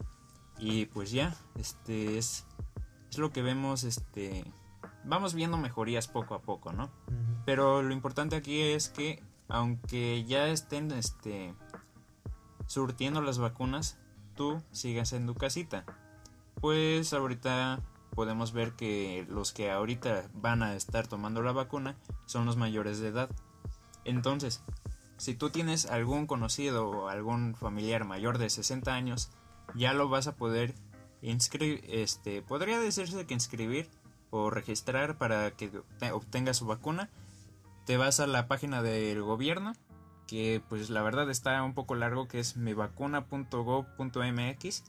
y 0.58 0.86
pues 0.86 1.12
ya 1.12 1.36
este 1.56 2.18
es 2.18 2.46
es 3.10 3.18
lo 3.18 3.30
que 3.30 3.42
vemos, 3.42 3.84
este, 3.84 4.44
vamos 5.04 5.34
viendo 5.34 5.56
mejorías 5.56 6.08
poco 6.08 6.34
a 6.34 6.42
poco, 6.42 6.72
¿no? 6.72 6.90
Pero 7.44 7.82
lo 7.82 7.92
importante 7.92 8.36
aquí 8.36 8.60
es 8.60 8.88
que 8.88 9.22
aunque 9.48 10.24
ya 10.24 10.48
estén, 10.48 10.90
este, 10.90 11.54
surtiendo 12.66 13.20
las 13.22 13.38
vacunas, 13.38 13.98
tú 14.34 14.62
sigas 14.70 15.12
en 15.12 15.26
tu 15.26 15.34
casita. 15.34 15.84
Pues 16.60 17.12
ahorita 17.12 17.80
podemos 18.14 18.52
ver 18.52 18.72
que 18.72 19.26
los 19.28 19.52
que 19.52 19.70
ahorita 19.70 20.28
van 20.34 20.62
a 20.62 20.74
estar 20.74 21.06
tomando 21.06 21.42
la 21.42 21.52
vacuna 21.52 21.96
son 22.26 22.46
los 22.46 22.56
mayores 22.56 22.98
de 22.98 23.08
edad. 23.08 23.30
Entonces, 24.04 24.62
si 25.16 25.34
tú 25.34 25.50
tienes 25.50 25.86
algún 25.86 26.26
conocido 26.26 26.88
o 26.88 27.08
algún 27.08 27.54
familiar 27.54 28.04
mayor 28.04 28.38
de 28.38 28.50
60 28.50 28.94
años, 28.94 29.30
ya 29.74 29.92
lo 29.92 30.08
vas 30.08 30.26
a 30.26 30.36
poder 30.36 30.74
este, 31.22 32.42
podría 32.42 32.78
decirse 32.78 33.26
que 33.26 33.34
inscribir 33.34 33.90
o 34.30 34.50
registrar 34.50 35.18
para 35.18 35.50
que 35.50 35.70
obtenga 36.12 36.54
su 36.54 36.66
vacuna. 36.66 37.10
Te 37.84 37.96
vas 37.96 38.20
a 38.20 38.26
la 38.26 38.48
página 38.48 38.82
del 38.82 39.22
gobierno, 39.22 39.72
que 40.26 40.62
pues 40.68 40.90
la 40.90 41.02
verdad 41.02 41.30
está 41.30 41.62
un 41.62 41.72
poco 41.74 41.94
largo, 41.94 42.28
que 42.28 42.40
es 42.40 42.56
mivacuna.gov.mx. 42.56 44.84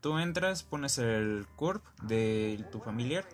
Tú 0.00 0.18
entras, 0.18 0.62
pones 0.62 0.98
el 0.98 1.46
CURP 1.56 1.84
de 2.02 2.64
tu 2.70 2.80
familiar 2.80 3.24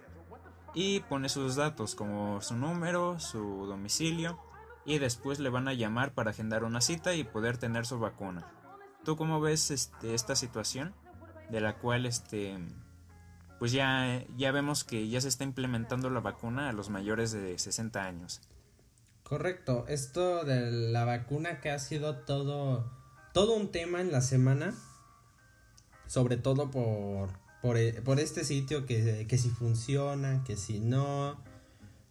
y 0.75 1.01
pones 1.01 1.33
sus 1.33 1.57
datos 1.57 1.95
como 1.95 2.41
su 2.41 2.57
número, 2.57 3.21
su 3.21 3.67
domicilio 3.67 4.39
y 4.87 4.99
después 4.99 5.41
le 5.41 5.51
van 5.51 5.69
a 5.69 5.75
llamar 5.75 6.13
para 6.13 6.31
agendar 6.31 6.65
una 6.65 6.81
cita 6.81 7.15
y 7.15 7.25
poder 7.25 7.59
tener 7.59 7.85
su 7.87 7.99
vacuna. 7.99 8.47
¿Tú 9.05 9.17
cómo 9.17 9.41
ves 9.41 9.71
este, 9.71 10.15
esta 10.15 10.37
situación? 10.37 10.95
de 11.49 11.61
la 11.61 11.77
cual 11.77 12.07
este 12.07 12.57
pues 13.59 13.73
ya, 13.73 14.25
ya 14.37 14.53
vemos 14.53 14.85
que 14.85 15.09
ya 15.09 15.21
se 15.21 15.29
está 15.29 15.45
implementando 15.45 16.11
la 16.11 16.21
vacuna 16.21 16.69
a 16.69 16.73
los 16.73 16.91
mayores 16.91 17.33
de 17.33 17.59
60 17.59 18.05
años. 18.05 18.41
Correcto, 19.25 19.85
esto 19.89 20.45
de 20.45 20.71
la 20.71 21.05
vacuna 21.05 21.61
que 21.61 21.71
ha 21.71 21.79
sido 21.79 22.19
todo, 22.19 22.93
todo 23.33 23.57
un 23.57 23.73
tema 23.73 24.01
en 24.01 24.13
la 24.13 24.21
semana, 24.21 24.75
sobre 26.07 26.37
todo 26.37 26.71
por, 26.71 27.31
por, 27.63 27.79
por 28.05 28.21
este 28.21 28.45
sitio 28.45 28.87
que, 28.87 29.27
que 29.27 29.39
si 29.39 29.49
funciona, 29.49 30.45
que 30.45 30.57
si 30.57 30.79
no, 30.79 31.43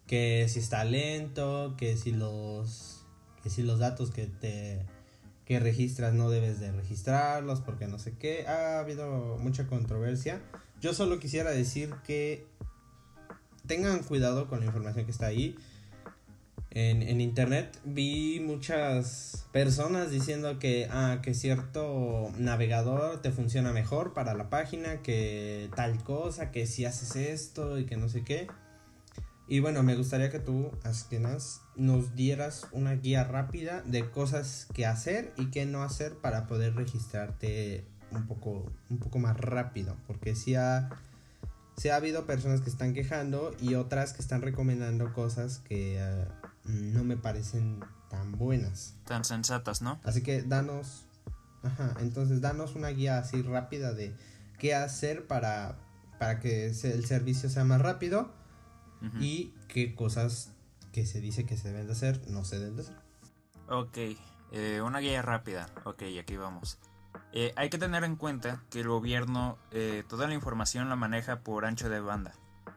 que 0.06 0.46
si 0.48 0.58
está 0.58 0.84
lento, 0.84 1.76
que 1.78 1.96
si 1.96 2.10
los, 2.10 3.06
que 3.42 3.48
si 3.48 3.62
los 3.62 3.78
datos 3.78 4.10
que 4.10 4.26
te 4.26 4.84
que 5.44 5.60
registras 5.60 6.14
no 6.14 6.30
debes 6.30 6.58
de 6.58 6.72
registrarlos 6.72 7.60
porque 7.60 7.86
no 7.86 7.98
sé 7.98 8.14
qué. 8.18 8.46
Ha 8.46 8.80
habido 8.80 9.36
mucha 9.38 9.66
controversia. 9.66 10.40
Yo 10.80 10.94
solo 10.94 11.20
quisiera 11.20 11.50
decir 11.50 11.94
que 12.04 12.46
tengan 13.66 14.02
cuidado 14.02 14.48
con 14.48 14.60
la 14.60 14.66
información 14.66 15.04
que 15.04 15.10
está 15.10 15.26
ahí. 15.26 15.56
En, 16.76 17.20
internet 17.20 17.78
vi 17.84 18.40
muchas 18.40 19.46
personas 19.52 20.10
diciendo 20.10 20.58
que, 20.58 20.88
ah, 20.90 21.20
que 21.22 21.32
cierto 21.32 22.32
navegador 22.36 23.22
te 23.22 23.30
funciona 23.30 23.72
mejor 23.72 24.12
para 24.12 24.34
la 24.34 24.50
página, 24.50 25.00
que 25.00 25.70
tal 25.76 26.02
cosa, 26.02 26.50
que 26.50 26.66
si 26.66 26.84
haces 26.84 27.14
esto 27.14 27.78
y 27.78 27.86
que 27.86 27.96
no 27.96 28.08
sé 28.08 28.24
qué. 28.24 28.48
Y 29.46 29.60
bueno, 29.60 29.84
me 29.84 29.94
gustaría 29.94 30.30
que 30.30 30.40
tú, 30.40 30.72
Askenas, 30.82 31.60
nos 31.76 32.16
dieras 32.16 32.66
una 32.72 32.94
guía 32.94 33.22
rápida 33.22 33.82
de 33.82 34.10
cosas 34.10 34.66
que 34.74 34.84
hacer 34.84 35.32
y 35.36 35.50
que 35.50 35.66
no 35.66 35.84
hacer 35.84 36.14
para 36.16 36.48
poder 36.48 36.74
registrarte 36.74 37.84
un 38.10 38.26
poco, 38.26 38.72
un 38.90 38.98
poco 38.98 39.20
más 39.20 39.38
rápido. 39.38 39.96
Porque 40.08 40.34
si 40.34 40.56
ha, 40.56 40.88
ha 40.88 41.94
habido 41.96 42.26
personas 42.26 42.62
que 42.62 42.70
están 42.70 42.94
quejando 42.94 43.54
y 43.60 43.74
otras 43.74 44.12
que 44.12 44.22
están 44.22 44.42
recomendando 44.42 45.12
cosas 45.12 45.58
que 45.58 45.98
eh, 45.98 46.24
no 46.64 47.04
me 47.04 47.16
parecen 47.16 47.80
tan 48.08 48.32
buenas. 48.32 48.96
Tan 49.04 49.24
sensatas, 49.24 49.82
¿no? 49.82 50.00
Así 50.04 50.22
que 50.22 50.42
danos, 50.42 51.06
ajá, 51.62 51.94
entonces 52.00 52.40
danos 52.40 52.74
una 52.74 52.88
guía 52.88 53.18
así 53.18 53.42
rápida 53.42 53.92
de 53.92 54.14
qué 54.58 54.74
hacer 54.74 55.26
para, 55.26 55.78
para 56.18 56.40
que 56.40 56.66
el 56.66 57.06
servicio 57.06 57.48
sea 57.48 57.64
más 57.64 57.80
rápido 57.80 58.32
y 59.20 59.52
qué 59.68 59.94
cosas 59.94 60.52
que 60.92 61.04
se 61.04 61.20
dice 61.20 61.44
que 61.44 61.58
se 61.58 61.68
deben 61.68 61.86
de 61.86 61.92
hacer 61.92 62.22
no 62.28 62.44
se 62.44 62.58
deben 62.58 62.76
de 62.76 62.82
hacer. 62.82 62.96
Ok, 63.68 63.98
eh, 64.52 64.80
una 64.80 65.00
guía 65.00 65.20
rápida. 65.20 65.68
Ok, 65.84 66.04
aquí 66.18 66.36
vamos. 66.36 66.78
Eh, 67.32 67.52
hay 67.56 67.68
que 67.68 67.78
tener 67.78 68.04
en 68.04 68.16
cuenta 68.16 68.62
que 68.70 68.80
el 68.80 68.88
gobierno 68.88 69.58
eh, 69.72 70.04
toda 70.08 70.26
la 70.26 70.34
información 70.34 70.88
la 70.88 70.96
maneja 70.96 71.40
por 71.40 71.64
ancho 71.64 71.88
de 71.88 72.00
banda. 72.00 72.32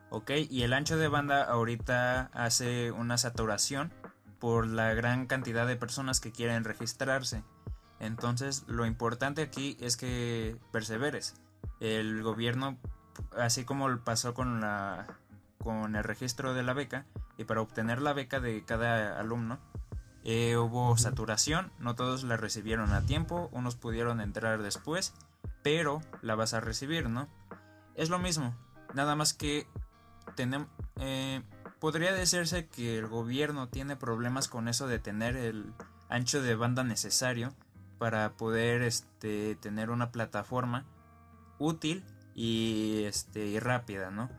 Ok, 0.09 0.31
y 0.49 0.63
el 0.63 0.73
ancho 0.73 0.97
de 0.97 1.07
banda 1.09 1.43
ahorita 1.43 2.29
hace 2.33 2.91
una 2.91 3.17
saturación 3.17 3.91
por 4.39 4.67
la 4.67 4.93
gran 4.93 5.25
cantidad 5.25 5.67
de 5.67 5.75
personas 5.75 6.19
que 6.19 6.31
quieren 6.31 6.63
registrarse. 6.63 7.43
Entonces, 7.99 8.63
lo 8.67 8.85
importante 8.85 9.41
aquí 9.41 9.77
es 9.81 9.97
que 9.97 10.55
perseveres. 10.71 11.35
El 11.79 12.23
gobierno, 12.23 12.77
así 13.37 13.65
como 13.65 13.97
pasó 13.99 14.33
con 14.33 14.61
la 14.61 15.07
con 15.57 15.95
el 15.95 16.03
registro 16.03 16.53
de 16.53 16.63
la 16.63 16.73
beca 16.73 17.05
y 17.37 17.43
para 17.43 17.61
obtener 17.61 18.01
la 18.01 18.13
beca 18.13 18.39
de 18.39 18.63
cada 18.63 19.19
alumno 19.19 19.59
eh, 20.23 20.55
hubo 20.57 20.97
saturación, 20.97 21.71
no 21.79 21.95
todos 21.95 22.23
la 22.23 22.37
recibieron 22.37 22.93
a 22.93 23.05
tiempo, 23.05 23.49
unos 23.51 23.75
pudieron 23.75 24.21
entrar 24.21 24.61
después, 24.61 25.13
pero 25.63 26.01
la 26.21 26.35
vas 26.35 26.53
a 26.53 26.59
recibir, 26.59 27.09
¿no? 27.09 27.27
Es 27.95 28.09
lo 28.09 28.19
mismo, 28.19 28.55
nada 28.93 29.15
más 29.15 29.33
que 29.33 29.67
tenemos... 30.35 30.67
Eh, 30.99 31.41
podría 31.79 32.13
decirse 32.13 32.67
que 32.67 32.97
el 32.97 33.07
gobierno 33.07 33.69
tiene 33.69 33.95
problemas 33.95 34.47
con 34.47 34.67
eso 34.67 34.87
de 34.87 34.99
tener 34.99 35.35
el 35.35 35.73
ancho 36.09 36.41
de 36.41 36.55
banda 36.55 36.83
necesario 36.83 37.53
para 37.97 38.33
poder 38.33 38.81
este, 38.81 39.55
tener 39.55 39.89
una 39.89 40.11
plataforma 40.11 40.85
útil 41.59 42.03
y, 42.35 43.03
este, 43.05 43.45
y 43.45 43.59
rápida, 43.59 44.11
¿no? 44.11 44.29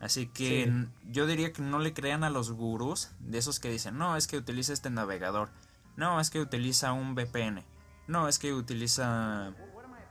Así 0.00 0.26
que 0.26 0.70
yo 1.10 1.26
diría 1.26 1.52
que 1.52 1.62
no 1.62 1.78
le 1.78 1.94
crean 1.94 2.24
a 2.24 2.30
los 2.30 2.52
gurús 2.52 3.12
de 3.20 3.38
esos 3.38 3.58
que 3.58 3.70
dicen, 3.70 3.96
no, 3.96 4.16
es 4.16 4.26
que 4.26 4.36
utiliza 4.36 4.72
este 4.72 4.90
navegador, 4.90 5.48
no, 5.96 6.20
es 6.20 6.28
que 6.28 6.40
utiliza 6.40 6.92
un 6.92 7.14
VPN, 7.14 7.64
no, 8.06 8.28
es 8.28 8.38
que 8.38 8.52
utiliza 8.52 9.54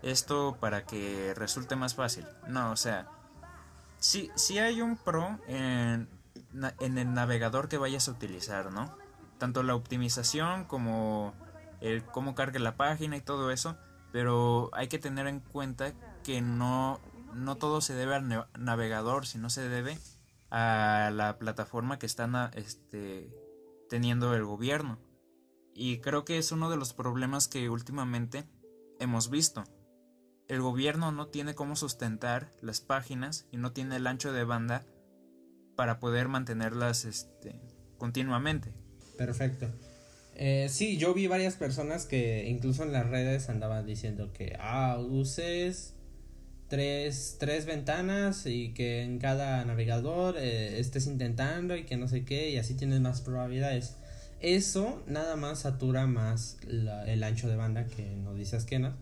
esto 0.01 0.57
para 0.59 0.85
que 0.85 1.33
resulte 1.35 1.75
más 1.75 1.93
fácil. 1.93 2.25
No, 2.47 2.71
o 2.71 2.75
sea, 2.75 3.07
sí, 4.03 4.29
sí 4.35 4.59
hay 4.59 4.81
un 4.81 4.97
pro 4.97 5.39
en, 5.47 6.09
en 6.79 6.97
el 6.97 7.13
navegador 7.13 7.69
que 7.69 7.77
vayas 7.77 8.07
a 8.09 8.11
utilizar, 8.11 8.71
¿no? 8.71 8.95
Tanto 9.37 9.63
la 9.63 9.75
optimización 9.75 10.65
como 10.65 11.33
el 11.79 12.03
cómo 12.03 12.35
cargue 12.35 12.59
la 12.59 12.75
página 12.75 13.15
y 13.15 13.21
todo 13.21 13.49
eso, 13.49 13.77
pero 14.11 14.69
hay 14.73 14.89
que 14.89 14.99
tener 14.99 15.27
en 15.27 15.39
cuenta 15.39 15.93
que 16.23 16.41
no, 16.41 16.99
no 17.33 17.55
todo 17.55 17.79
se 17.79 17.93
debe 17.93 18.15
al 18.15 18.47
navegador, 18.59 19.25
sino 19.25 19.49
se 19.49 19.67
debe 19.69 19.97
a 20.51 21.09
la 21.13 21.37
plataforma 21.39 21.97
que 21.97 22.05
está 22.05 22.51
este, 22.55 23.33
teniendo 23.89 24.35
el 24.35 24.43
gobierno. 24.43 24.99
Y 25.73 25.99
creo 25.99 26.25
que 26.25 26.37
es 26.37 26.51
uno 26.51 26.69
de 26.69 26.77
los 26.77 26.93
problemas 26.93 27.47
que 27.47 27.69
últimamente 27.69 28.45
hemos 28.99 29.29
visto. 29.29 29.63
El 30.47 30.61
gobierno 30.61 31.11
no 31.11 31.27
tiene 31.27 31.55
cómo 31.55 31.75
sustentar 31.75 32.51
las 32.61 32.81
páginas 32.81 33.47
y 33.51 33.57
no 33.57 33.71
tiene 33.71 33.95
el 33.95 34.07
ancho 34.07 34.33
de 34.33 34.43
banda 34.43 34.85
para 35.75 35.99
poder 35.99 36.27
mantenerlas 36.27 37.05
este, 37.05 37.59
continuamente. 37.97 38.73
Perfecto. 39.17 39.69
Eh, 40.35 40.67
sí, 40.69 40.97
yo 40.97 41.13
vi 41.13 41.27
varias 41.27 41.55
personas 41.55 42.05
que 42.05 42.47
incluso 42.47 42.83
en 42.83 42.91
las 42.91 43.07
redes 43.07 43.49
andaban 43.49 43.85
diciendo 43.85 44.33
que, 44.33 44.57
ah, 44.59 44.97
uses 44.99 45.93
tres, 46.67 47.37
tres 47.39 47.65
ventanas 47.65 48.45
y 48.45 48.73
que 48.73 49.03
en 49.03 49.19
cada 49.19 49.63
navegador 49.63 50.35
eh, 50.37 50.79
estés 50.79 51.05
intentando 51.05 51.75
y 51.75 51.85
que 51.85 51.97
no 51.97 52.07
sé 52.07 52.25
qué 52.25 52.49
y 52.49 52.57
así 52.57 52.73
tienes 52.73 52.99
más 52.99 53.21
probabilidades. 53.21 53.95
Eso 54.39 55.03
nada 55.07 55.35
más 55.35 55.59
satura 55.59 56.07
más 56.07 56.57
el 56.67 57.23
ancho 57.23 57.47
de 57.47 57.55
banda 57.55 57.85
que 57.85 58.15
nos 58.17 58.35
dice 58.35 58.57
Askena, 58.57 58.97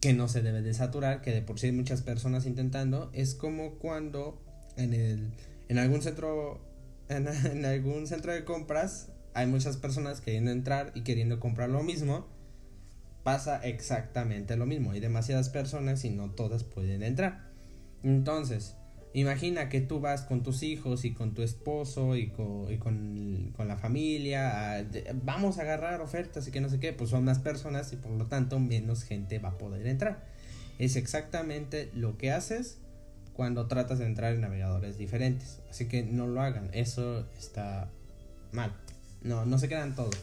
que 0.00 0.14
no 0.14 0.28
se 0.28 0.42
debe 0.42 0.62
de 0.62 0.74
saturar, 0.74 1.20
que 1.20 1.32
de 1.32 1.42
por 1.42 1.58
sí 1.58 1.66
hay 1.66 1.72
muchas 1.72 2.02
personas 2.02 2.46
intentando. 2.46 3.10
Es 3.12 3.34
como 3.34 3.74
cuando 3.74 4.40
en, 4.76 4.94
el, 4.94 5.32
en 5.68 5.78
algún 5.78 6.02
centro 6.02 6.60
en, 7.08 7.28
en 7.46 7.64
algún 7.64 8.06
centro 8.06 8.32
de 8.32 8.44
compras 8.44 9.08
hay 9.34 9.46
muchas 9.46 9.76
personas 9.76 10.20
queriendo 10.20 10.50
entrar 10.50 10.92
y 10.94 11.02
queriendo 11.02 11.38
comprar 11.38 11.68
lo 11.68 11.82
mismo. 11.82 12.26
Pasa 13.22 13.58
exactamente 13.58 14.56
lo 14.56 14.64
mismo. 14.64 14.92
Hay 14.92 15.00
demasiadas 15.00 15.50
personas 15.50 16.04
y 16.04 16.10
no 16.10 16.30
todas 16.30 16.64
pueden 16.64 17.02
entrar. 17.02 17.50
Entonces, 18.02 18.76
Imagina 19.12 19.68
que 19.68 19.80
tú 19.80 19.98
vas 19.98 20.22
con 20.22 20.44
tus 20.44 20.62
hijos 20.62 21.04
y 21.04 21.12
con 21.12 21.34
tu 21.34 21.42
esposo 21.42 22.14
y 22.14 22.28
con, 22.28 22.72
y 22.72 22.78
con, 22.78 23.66
la 23.66 23.76
familia, 23.76 24.86
vamos 25.24 25.58
a 25.58 25.62
agarrar 25.62 26.00
ofertas 26.00 26.46
y 26.46 26.52
que 26.52 26.60
no 26.60 26.68
sé 26.68 26.78
qué, 26.78 26.92
pues 26.92 27.10
son 27.10 27.24
más 27.24 27.40
personas 27.40 27.92
y 27.92 27.96
por 27.96 28.12
lo 28.12 28.26
tanto 28.26 28.60
menos 28.60 29.02
gente 29.02 29.40
va 29.40 29.50
a 29.50 29.58
poder 29.58 29.86
entrar. 29.88 30.24
Es 30.78 30.94
exactamente 30.94 31.90
lo 31.92 32.16
que 32.18 32.30
haces 32.30 32.78
cuando 33.34 33.66
tratas 33.66 33.98
de 33.98 34.06
entrar 34.06 34.32
en 34.34 34.42
navegadores 34.42 34.96
diferentes. 34.96 35.60
Así 35.68 35.88
que 35.88 36.04
no 36.04 36.28
lo 36.28 36.40
hagan, 36.40 36.70
eso 36.72 37.26
está 37.36 37.90
mal. 38.52 38.72
No, 39.22 39.44
no 39.44 39.58
se 39.58 39.68
quedan 39.68 39.96
todos. 39.96 40.16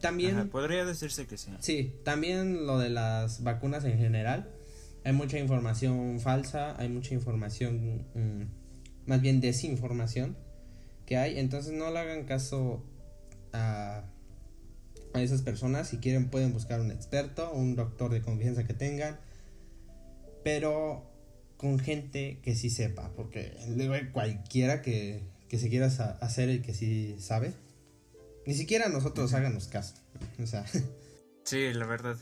también... 0.00 0.48
podría 0.48 0.86
decirse 0.86 1.26
que 1.26 1.36
sí. 1.36 1.50
Sí, 1.60 1.94
también 2.02 2.66
lo 2.66 2.78
de 2.78 2.88
las 2.88 3.42
vacunas 3.42 3.84
en 3.84 3.98
general 3.98 4.55
hay 5.06 5.12
mucha 5.12 5.38
información 5.38 6.18
falsa, 6.18 6.74
hay 6.80 6.88
mucha 6.88 7.14
información, 7.14 8.04
mm, 8.12 9.08
más 9.08 9.20
bien 9.20 9.40
desinformación 9.40 10.36
que 11.06 11.16
hay, 11.16 11.38
entonces 11.38 11.74
no 11.74 11.92
le 11.92 12.00
hagan 12.00 12.24
caso 12.24 12.82
a, 13.52 14.02
a 15.14 15.22
esas 15.22 15.42
personas, 15.42 15.86
si 15.86 15.98
quieren 15.98 16.28
pueden 16.28 16.52
buscar 16.52 16.80
un 16.80 16.90
experto, 16.90 17.52
un 17.52 17.76
doctor 17.76 18.10
de 18.10 18.20
confianza 18.20 18.66
que 18.66 18.74
tengan, 18.74 19.20
pero 20.42 21.08
con 21.56 21.78
gente 21.78 22.40
que 22.42 22.56
sí 22.56 22.68
sepa, 22.68 23.12
porque 23.14 23.56
cualquiera 24.12 24.82
que, 24.82 25.22
que 25.48 25.58
se 25.60 25.68
quiera 25.68 25.86
hacer 25.86 26.48
el 26.48 26.62
que 26.62 26.74
sí 26.74 27.14
sabe, 27.20 27.52
ni 28.44 28.54
siquiera 28.54 28.88
nosotros 28.88 29.32
háganos 29.34 29.68
caso, 29.68 29.94
o 30.42 30.46
sea. 30.46 30.64
Sí, 31.44 31.72
la 31.72 31.86
verdad. 31.86 32.16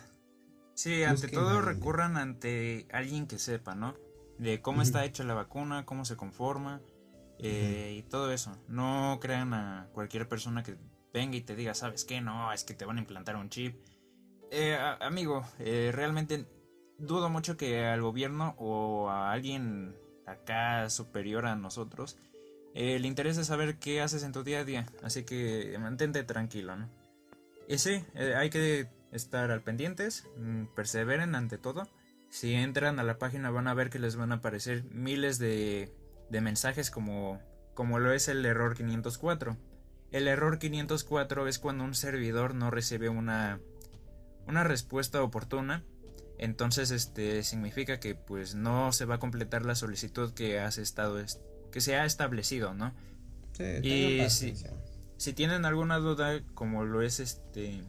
Sí, 0.74 1.04
ante 1.04 1.28
todo 1.28 1.60
recurran 1.62 2.16
ante 2.16 2.86
alguien 2.92 3.26
que 3.26 3.38
sepa, 3.38 3.74
¿no? 3.74 3.94
De 4.38 4.60
cómo 4.60 4.82
está 4.82 5.04
hecha 5.04 5.22
la 5.22 5.34
vacuna, 5.34 5.86
cómo 5.86 6.04
se 6.04 6.16
conforma 6.16 6.80
eh, 7.38 7.94
y 7.98 8.02
todo 8.02 8.32
eso. 8.32 8.56
No 8.66 9.18
crean 9.20 9.54
a 9.54 9.88
cualquier 9.92 10.28
persona 10.28 10.64
que 10.64 10.76
venga 11.12 11.36
y 11.36 11.42
te 11.42 11.54
diga, 11.54 11.74
¿sabes 11.74 12.04
qué? 12.04 12.20
No, 12.20 12.52
es 12.52 12.64
que 12.64 12.74
te 12.74 12.84
van 12.84 12.98
a 12.98 13.00
implantar 13.00 13.36
un 13.36 13.50
chip. 13.50 13.76
Eh, 14.50 14.76
amigo, 15.00 15.46
eh, 15.60 15.90
realmente 15.94 16.46
dudo 16.98 17.30
mucho 17.30 17.56
que 17.56 17.86
al 17.86 18.02
gobierno 18.02 18.56
o 18.58 19.08
a 19.08 19.32
alguien 19.32 19.96
acá 20.26 20.90
superior 20.90 21.46
a 21.46 21.54
nosotros 21.54 22.16
le 22.74 23.06
interese 23.06 23.44
saber 23.44 23.78
qué 23.78 24.00
haces 24.00 24.24
en 24.24 24.32
tu 24.32 24.42
día 24.42 24.60
a 24.60 24.64
día. 24.64 24.86
Así 25.04 25.22
que 25.22 25.76
mantente 25.78 26.24
tranquilo, 26.24 26.74
¿no? 26.74 26.90
Y 27.68 27.78
sí, 27.78 28.04
hay 28.36 28.50
que 28.50 28.88
estar 29.14 29.50
al 29.50 29.62
pendientes, 29.62 30.26
mm, 30.36 30.66
perseveren 30.74 31.34
ante 31.34 31.58
todo. 31.58 31.88
Si 32.30 32.52
entran 32.54 32.98
a 32.98 33.04
la 33.04 33.18
página 33.18 33.50
van 33.50 33.68
a 33.68 33.74
ver 33.74 33.90
que 33.90 33.98
les 33.98 34.16
van 34.16 34.32
a 34.32 34.36
aparecer 34.36 34.84
miles 34.90 35.38
de, 35.38 35.94
de 36.30 36.40
mensajes 36.40 36.90
como, 36.90 37.40
como 37.74 37.98
lo 37.98 38.12
es 38.12 38.28
el 38.28 38.44
error 38.44 38.74
504. 38.74 39.56
El 40.10 40.28
error 40.28 40.58
504 40.58 41.48
es 41.48 41.58
cuando 41.58 41.84
un 41.84 41.94
servidor 41.94 42.54
no 42.54 42.70
recibe 42.70 43.08
una, 43.08 43.60
una 44.46 44.64
respuesta 44.64 45.22
oportuna. 45.22 45.84
Entonces 46.38 46.90
este 46.90 47.44
significa 47.44 48.00
que 48.00 48.16
pues 48.16 48.56
no 48.56 48.92
se 48.92 49.04
va 49.04 49.16
a 49.16 49.18
completar 49.20 49.64
la 49.64 49.76
solicitud 49.76 50.34
que 50.34 50.58
has 50.58 50.78
estado 50.78 51.24
que 51.70 51.80
se 51.80 51.96
ha 51.96 52.04
establecido, 52.04 52.74
¿no? 52.74 52.92
y 53.82 54.28
si, 54.30 54.54
si 55.16 55.32
tienen 55.32 55.64
alguna 55.64 55.98
duda 55.98 56.42
como 56.54 56.84
lo 56.84 57.02
es 57.02 57.20
este 57.20 57.84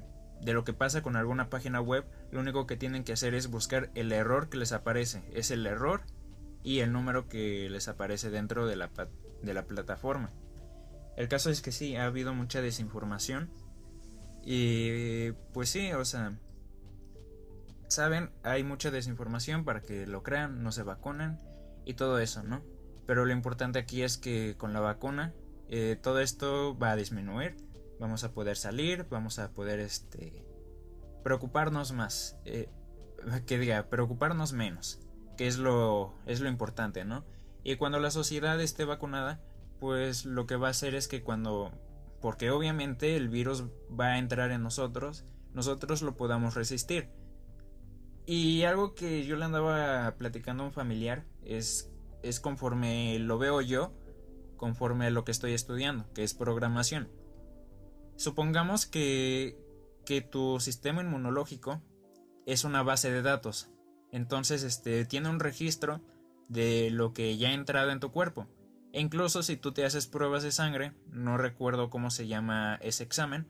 de 0.46 0.54
lo 0.54 0.64
que 0.64 0.74
pasa 0.74 1.02
con 1.02 1.16
alguna 1.16 1.50
página 1.50 1.82
web, 1.82 2.06
lo 2.32 2.40
único 2.40 2.68
que 2.68 2.78
tienen 2.78 3.04
que 3.04 3.14
hacer 3.14 3.34
es 3.34 3.50
buscar 3.50 3.90
el 3.96 4.12
error 4.12 4.48
que 4.48 4.58
les 4.58 4.72
aparece. 4.72 5.24
Es 5.34 5.50
el 5.50 5.66
error 5.66 6.04
y 6.64 6.80
el 6.80 6.94
número 6.94 7.28
que 7.28 7.68
les 7.70 7.88
aparece 7.88 8.30
dentro 8.30 8.68
de 8.68 8.76
la, 8.76 8.92
de 9.42 9.54
la 9.56 9.64
plataforma. 9.64 10.30
El 11.18 11.28
caso 11.28 11.50
es 11.50 11.62
que 11.64 11.72
sí, 11.72 11.96
ha 11.96 12.06
habido 12.06 12.34
mucha 12.36 12.62
desinformación. 12.62 13.50
Y 14.44 15.32
pues 15.52 15.70
sí, 15.70 15.92
o 15.94 16.06
sea, 16.06 16.38
saben, 17.88 18.30
hay 18.44 18.64
mucha 18.64 18.92
desinformación 18.92 19.66
para 19.66 19.82
que 19.82 20.06
lo 20.06 20.22
crean, 20.22 20.62
no 20.62 20.72
se 20.72 20.84
vacunen 20.84 21.40
y 21.86 21.96
todo 21.96 22.20
eso, 22.20 22.44
¿no? 22.44 22.62
Pero 23.08 23.26
lo 23.26 23.34
importante 23.34 23.80
aquí 23.80 24.04
es 24.04 24.20
que 24.20 24.56
con 24.60 24.74
la 24.74 24.80
vacuna 24.80 25.34
eh, 25.70 25.98
todo 26.00 26.20
esto 26.20 26.78
va 26.78 26.92
a 26.92 26.96
disminuir 26.96 27.56
vamos 28.00 28.24
a 28.24 28.34
poder 28.34 28.58
salir, 28.58 29.08
vamos 29.10 29.40
a 29.40 29.52
poder 29.52 29.80
este, 29.80 30.46
preocuparnos 31.24 31.92
más, 31.92 32.38
eh, 32.46 32.70
que 33.46 33.58
diga, 33.58 33.90
preocuparnos 33.90 34.54
menos, 34.54 35.00
que 35.38 35.48
es 35.48 35.58
lo, 35.58 36.16
es 36.26 36.40
lo 36.40 36.50
importante, 36.50 37.06
¿no? 37.06 37.26
Y 37.64 37.78
cuando 37.78 38.00
la 38.00 38.12
sociedad 38.12 38.62
esté 38.62 38.86
vacunada, 38.86 39.42
pues 39.80 40.26
lo 40.26 40.46
que 40.46 40.56
va 40.56 40.68
a 40.68 40.72
hacer 40.72 40.96
es 40.96 41.08
que 41.08 41.24
cuando, 41.24 41.72
porque 42.22 42.52
obviamente 42.52 43.16
el 43.16 43.30
virus 43.30 43.66
va 44.00 44.14
a 44.14 44.18
entrar 44.20 44.52
en 44.52 44.62
nosotros, 44.62 45.26
nosotros 45.54 46.02
lo 46.02 46.16
podamos 46.16 46.54
resistir. 46.54 47.10
Y 48.28 48.64
algo 48.64 48.96
que 48.96 49.26
yo 49.26 49.36
le 49.36 49.46
andaba 49.46 50.16
platicando 50.18 50.64
a 50.64 50.68
un 50.68 50.74
familiar 50.74 51.26
es, 51.44 51.92
es 52.24 52.40
conforme 52.40 53.18
lo 53.20 53.38
veo 53.38 53.62
yo, 53.62 53.94
conforme 54.58 55.08
a 55.08 55.12
lo 55.12 55.26
que 55.26 55.32
estoy 55.32 55.54
estudiando, 55.54 56.12
que 56.14 56.24
es 56.24 56.34
programación. 56.34 57.10
Supongamos 58.18 58.86
que, 58.86 59.58
que 60.06 60.22
tu 60.22 60.60
sistema 60.60 61.02
inmunológico 61.02 61.82
es 62.46 62.64
una 62.64 62.84
base 62.84 63.12
de 63.12 63.22
datos. 63.22 63.70
Entonces, 64.12 64.64
este, 64.64 65.06
tiene 65.06 65.30
un 65.30 65.40
registro 65.40 66.02
de 66.48 66.90
lo 66.92 67.14
que 67.14 67.38
ya 67.38 67.50
ha 67.50 67.54
entrado 67.54 67.92
en 67.92 68.00
tu 68.00 68.12
cuerpo. 68.12 68.48
E 68.94 69.02
incluso 69.02 69.44
si 69.44 69.58
tú 69.58 69.74
te 69.74 69.84
haces 69.84 70.08
pruebas 70.08 70.44
de 70.44 70.52
sangre, 70.52 70.94
no 71.08 71.38
recuerdo 71.38 71.90
cómo 71.90 72.10
se 72.12 72.28
llama 72.28 72.80
ese 72.82 73.04
examen, 73.04 73.48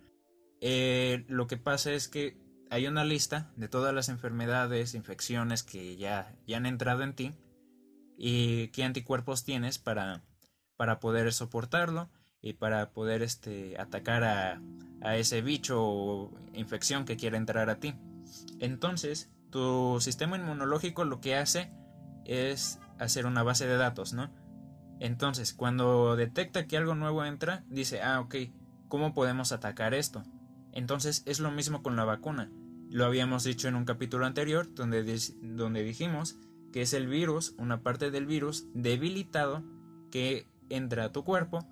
eh, 0.61 1.25
lo 1.27 1.45
que 1.45 1.57
pasa 1.57 1.91
es 1.91 2.07
que 2.07 2.37
hay 2.71 2.87
una 2.87 3.05
lista 3.05 3.51
de 3.55 3.67
todas 3.67 3.93
las 3.93 4.09
enfermedades, 4.09 4.95
infecciones 4.95 5.61
que 5.61 5.97
ya, 5.97 6.35
ya 6.47 6.57
han 6.57 6.65
entrado 6.65 7.03
en 7.03 7.13
ti 7.13 7.33
y 8.17 8.69
qué 8.69 8.83
anticuerpos 8.83 9.43
tienes 9.43 9.77
para, 9.77 10.23
para 10.77 10.99
poder 10.99 11.31
soportarlo 11.31 12.09
y 12.45 12.53
para 12.53 12.91
poder 12.91 13.23
este, 13.23 13.75
atacar 13.79 14.23
a, 14.23 14.61
a 15.01 15.17
ese 15.17 15.41
bicho 15.41 15.83
o 15.83 16.31
infección 16.53 17.03
que 17.03 17.17
quiera 17.17 17.37
entrar 17.37 17.71
a 17.71 17.79
ti. 17.79 17.95
Entonces, 18.59 19.31
tu 19.49 19.97
sistema 19.99 20.37
inmunológico 20.37 21.05
lo 21.05 21.19
que 21.21 21.35
hace 21.35 21.71
es 22.23 22.79
hacer 22.99 23.25
una 23.25 23.41
base 23.41 23.65
de 23.65 23.77
datos, 23.77 24.13
¿no? 24.13 24.29
Entonces, 24.99 25.53
cuando 25.53 26.15
detecta 26.15 26.67
que 26.67 26.77
algo 26.77 26.93
nuevo 26.93 27.25
entra, 27.25 27.63
dice, 27.67 28.03
ah, 28.03 28.19
ok, 28.19 28.35
¿cómo 28.89 29.15
podemos 29.15 29.51
atacar 29.51 29.95
esto? 29.95 30.21
Entonces 30.71 31.23
es 31.25 31.39
lo 31.39 31.49
mismo 31.49 31.81
con 31.81 31.95
la 31.95 32.05
vacuna. 32.05 32.51
Lo 32.91 33.05
habíamos 33.05 33.43
dicho 33.43 33.67
en 33.67 33.75
un 33.75 33.85
capítulo 33.85 34.27
anterior 34.27 34.71
donde, 34.75 35.19
donde 35.41 35.83
dijimos 35.83 36.37
que 36.71 36.83
es 36.83 36.93
el 36.93 37.07
virus, 37.07 37.55
una 37.57 37.81
parte 37.81 38.11
del 38.11 38.27
virus 38.27 38.67
debilitado 38.75 39.63
que 40.11 40.47
entra 40.69 41.05
a 41.05 41.11
tu 41.11 41.23
cuerpo 41.23 41.67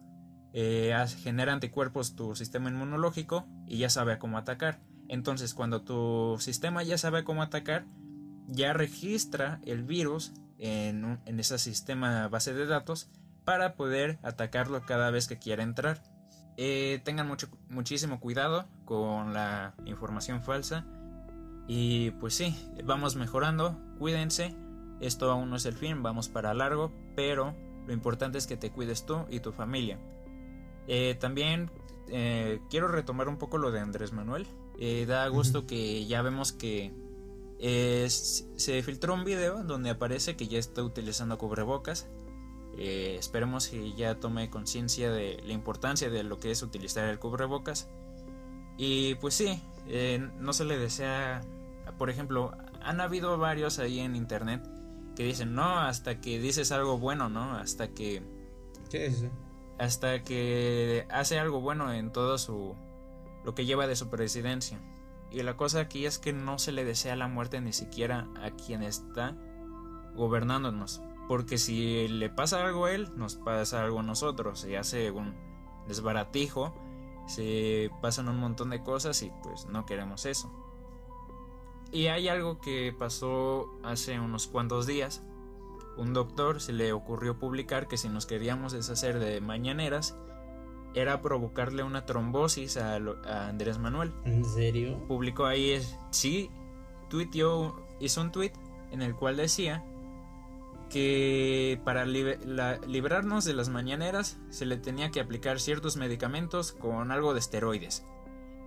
eh, 0.53 0.95
genera 1.23 1.53
anticuerpos 1.53 2.15
tu 2.15 2.35
sistema 2.35 2.69
inmunológico 2.69 3.45
y 3.67 3.79
ya 3.79 3.89
sabe 3.89 4.19
cómo 4.19 4.37
atacar. 4.37 4.79
Entonces, 5.09 5.53
cuando 5.53 5.81
tu 5.81 6.37
sistema 6.39 6.83
ya 6.83 6.97
sabe 6.97 7.23
cómo 7.23 7.41
atacar, 7.41 7.85
ya 8.47 8.73
registra 8.73 9.59
el 9.65 9.83
virus 9.83 10.33
en, 10.59 11.19
en 11.25 11.39
ese 11.39 11.57
sistema 11.57 12.27
base 12.27 12.53
de 12.53 12.65
datos 12.65 13.09
para 13.43 13.75
poder 13.75 14.19
atacarlo 14.23 14.81
cada 14.83 15.11
vez 15.11 15.27
que 15.27 15.39
quiera 15.39 15.63
entrar. 15.63 16.01
Eh, 16.55 17.01
tengan 17.03 17.27
mucho, 17.27 17.47
muchísimo 17.69 18.19
cuidado 18.19 18.65
con 18.85 19.33
la 19.33 19.73
información 19.85 20.43
falsa. 20.43 20.85
Y 21.67 22.11
pues 22.11 22.35
sí, 22.35 22.55
vamos 22.83 23.15
mejorando, 23.15 23.79
cuídense. 23.97 24.55
Esto 24.99 25.31
aún 25.31 25.49
no 25.49 25.55
es 25.55 25.65
el 25.65 25.73
fin, 25.73 26.03
vamos 26.03 26.29
para 26.29 26.53
largo, 26.53 26.93
pero 27.15 27.55
lo 27.87 27.93
importante 27.93 28.37
es 28.37 28.47
que 28.47 28.57
te 28.57 28.71
cuides 28.71 29.05
tú 29.05 29.25
y 29.29 29.39
tu 29.39 29.51
familia. 29.51 29.99
Eh, 30.87 31.15
también 31.19 31.69
eh, 32.07 32.59
quiero 32.69 32.87
retomar 32.87 33.27
un 33.27 33.37
poco 33.37 33.57
lo 33.57 33.71
de 33.71 33.79
Andrés 33.79 34.13
Manuel. 34.13 34.47
da 35.07 35.27
gusto 35.27 35.65
que 35.65 36.05
ya 36.05 36.21
vemos 36.21 36.51
que 36.51 36.91
se 37.59 38.83
filtró 38.83 39.13
un 39.13 39.23
video 39.23 39.63
donde 39.63 39.89
aparece 39.89 40.35
que 40.35 40.47
ya 40.47 40.59
está 40.59 40.83
utilizando 40.83 41.37
cubrebocas. 41.37 42.07
Eh, 42.77 43.17
esperemos 43.19 43.67
que 43.67 43.93
ya 43.93 44.19
tome 44.19 44.49
conciencia 44.49 45.11
de 45.11 45.41
la 45.45 45.53
importancia 45.53 46.09
de 46.09 46.23
lo 46.23 46.39
que 46.39 46.51
es 46.51 46.63
utilizar 46.63 47.07
el 47.07 47.19
cubrebocas. 47.19 47.87
Y 48.77 49.15
pues 49.15 49.35
sí, 49.35 49.61
eh, 49.87 50.27
no 50.39 50.53
se 50.53 50.65
le 50.65 50.77
desea, 50.77 51.41
por 51.97 52.09
ejemplo, 52.09 52.51
han 52.81 52.99
habido 53.01 53.37
varios 53.37 53.79
ahí 53.79 53.99
en 53.99 54.15
internet 54.15 54.67
que 55.15 55.23
dicen, 55.23 55.53
no, 55.53 55.79
hasta 55.79 56.19
que 56.19 56.39
dices 56.39 56.71
algo 56.71 56.97
bueno, 56.97 57.29
¿no? 57.29 57.55
Hasta 57.55 57.89
que... 57.89 58.23
Hasta 59.83 60.23
que 60.23 61.05
hace 61.09 61.39
algo 61.39 61.59
bueno 61.59 61.91
en 61.91 62.13
todo 62.13 62.37
su... 62.37 62.73
lo 63.43 63.53
que 63.53 63.65
lleva 63.65 63.85
de 63.85 63.97
su 63.97 64.09
presidencia. 64.09 64.79
Y 65.29 65.43
la 65.43 65.57
cosa 65.57 65.81
aquí 65.81 66.05
es 66.05 66.19
que 66.19 66.31
no 66.31 66.57
se 66.57 66.71
le 66.71 66.85
desea 66.85 67.17
la 67.17 67.27
muerte 67.27 67.59
ni 67.59 67.73
siquiera 67.73 68.29
a 68.41 68.51
quien 68.51 68.81
está 68.81 69.35
gobernándonos. 70.15 71.01
Porque 71.27 71.57
si 71.57 72.07
le 72.07 72.29
pasa 72.29 72.65
algo 72.65 72.85
a 72.85 72.93
él, 72.93 73.09
nos 73.17 73.35
pasa 73.35 73.83
algo 73.83 73.99
a 73.99 74.03
nosotros. 74.03 74.61
Se 74.61 74.77
hace 74.77 75.11
un 75.11 75.35
desbaratijo, 75.85 76.73
se 77.27 77.91
pasan 78.01 78.29
un 78.29 78.37
montón 78.37 78.69
de 78.69 78.81
cosas 78.83 79.21
y 79.21 79.33
pues 79.43 79.65
no 79.65 79.85
queremos 79.85 80.25
eso. 80.25 80.49
Y 81.91 82.07
hay 82.07 82.29
algo 82.29 82.61
que 82.61 82.95
pasó 82.97 83.69
hace 83.83 84.17
unos 84.17 84.47
cuantos 84.47 84.87
días. 84.87 85.23
Un 85.97 86.13
doctor 86.13 86.61
se 86.61 86.73
le 86.73 86.91
ocurrió 86.93 87.37
publicar 87.37 87.87
que 87.87 87.97
si 87.97 88.09
nos 88.09 88.25
queríamos 88.25 88.73
deshacer 88.73 89.19
de 89.19 89.41
mañaneras, 89.41 90.15
era 90.95 91.21
provocarle 91.21 91.83
una 91.83 92.05
trombosis 92.05 92.77
a, 92.77 92.95
Andrés 93.47 93.79
Manuel. 93.79 94.13
¿En 94.25 94.45
serio? 94.45 94.99
Publicó 95.07 95.45
ahí, 95.45 95.81
sí, 96.11 96.49
tuiteó, 97.09 97.75
hizo 97.99 98.21
un 98.21 98.31
tweet 98.31 98.53
en 98.91 99.01
el 99.01 99.15
cual 99.15 99.37
decía 99.37 99.83
que 100.89 101.81
para 101.83 102.05
librarnos 102.05 103.45
de 103.45 103.53
las 103.53 103.69
mañaneras 103.69 104.37
se 104.49 104.67
le 104.67 104.77
tenía 104.77 105.09
que 105.09 105.19
aplicar 105.19 105.59
ciertos 105.59 105.97
medicamentos 105.97 106.71
con 106.71 107.11
algo 107.11 107.33
de 107.33 107.39
esteroides. 107.39 108.05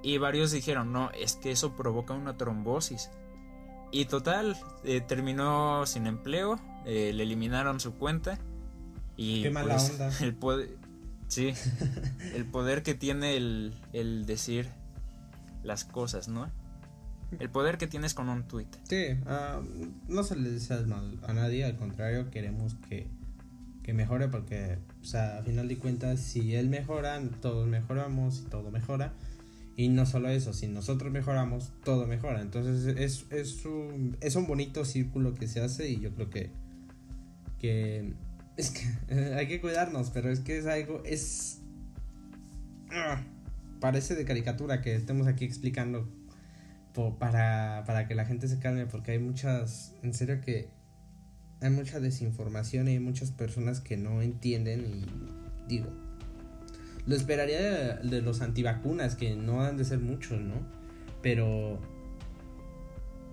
Y 0.02 0.18
varios 0.18 0.50
dijeron, 0.50 0.92
no, 0.92 1.10
es 1.12 1.36
que 1.36 1.52
eso 1.52 1.76
provoca 1.76 2.14
una 2.14 2.36
trombosis. 2.36 3.10
Y 3.92 4.06
total, 4.06 4.56
eh, 4.82 5.00
terminó 5.00 5.86
sin 5.86 6.08
empleo, 6.08 6.58
eh, 6.86 7.12
le 7.12 7.24
eliminaron 7.24 7.80
su 7.80 7.94
cuenta. 7.94 8.38
Y 9.16 9.42
Qué 9.42 9.50
mala 9.50 9.74
pues, 9.74 9.90
onda. 9.90 10.10
El 10.22 10.34
poder, 10.34 10.70
sí, 11.28 11.52
el 12.34 12.44
poder 12.44 12.82
que 12.82 12.94
tiene 12.94 13.36
el, 13.36 13.74
el 13.92 14.26
decir 14.26 14.68
las 15.62 15.84
cosas, 15.84 16.28
¿no? 16.28 16.50
El 17.40 17.50
poder 17.50 17.76
que 17.76 17.86
tienes 17.86 18.14
con 18.14 18.28
un 18.28 18.44
tweet. 18.44 18.68
Sí, 18.84 19.18
ah, 19.26 19.60
no 20.08 20.22
se 20.22 20.36
le 20.36 20.50
deseas 20.50 20.86
mal 20.86 21.18
a 21.26 21.32
nadie, 21.32 21.64
al 21.64 21.76
contrario, 21.76 22.30
queremos 22.30 22.76
que, 22.88 23.08
que 23.82 23.92
mejore 23.92 24.28
porque, 24.28 24.78
o 25.02 25.04
sea, 25.04 25.38
a 25.38 25.42
final 25.42 25.66
de 25.66 25.78
cuentas, 25.78 26.20
si 26.20 26.54
él 26.54 26.68
mejora, 26.68 27.20
todos 27.40 27.66
mejoramos 27.66 28.42
y 28.46 28.50
todo 28.50 28.70
mejora. 28.70 29.12
Y 29.76 29.88
no 29.88 30.06
solo 30.06 30.30
eso, 30.30 30.54
si 30.54 30.68
nosotros 30.68 31.12
mejoramos, 31.12 31.72
todo 31.84 32.06
mejora. 32.06 32.40
Entonces 32.40 32.96
es, 32.96 33.26
es, 33.30 33.64
un, 33.66 34.16
es 34.20 34.36
un 34.36 34.46
bonito 34.46 34.84
círculo 34.84 35.34
que 35.34 35.48
se 35.48 35.60
hace 35.60 35.90
y 35.90 36.00
yo 36.00 36.14
creo 36.14 36.30
que, 36.30 36.50
es 38.56 38.70
que 38.70 39.14
hay 39.34 39.46
que 39.48 39.60
cuidarnos, 39.60 40.10
pero 40.10 40.30
es 40.30 40.40
que 40.40 40.58
es 40.58 40.66
algo, 40.66 41.02
es... 41.04 41.60
Ah, 42.90 43.22
parece 43.80 44.14
de 44.14 44.24
caricatura 44.24 44.80
que 44.80 44.94
estemos 44.94 45.26
aquí 45.26 45.44
explicando 45.44 46.08
para, 47.18 47.84
para 47.86 48.08
que 48.08 48.14
la 48.14 48.24
gente 48.24 48.48
se 48.48 48.58
calme, 48.58 48.86
porque 48.86 49.12
hay 49.12 49.18
muchas, 49.18 49.94
en 50.02 50.14
serio 50.14 50.40
que 50.40 50.68
hay 51.60 51.70
mucha 51.70 52.00
desinformación 52.00 52.88
y 52.88 52.92
hay 52.92 53.00
muchas 53.00 53.30
personas 53.30 53.80
que 53.80 53.96
no 53.96 54.22
entienden 54.22 54.86
y 54.86 55.06
digo, 55.68 55.88
lo 57.06 57.14
esperaría 57.14 57.96
de, 57.96 58.22
los 58.22 58.40
antivacunas, 58.40 59.14
que 59.14 59.36
no 59.36 59.62
han 59.62 59.76
de 59.76 59.84
ser 59.84 60.00
muchos, 60.00 60.40
¿no? 60.40 60.54
Pero 61.22 61.78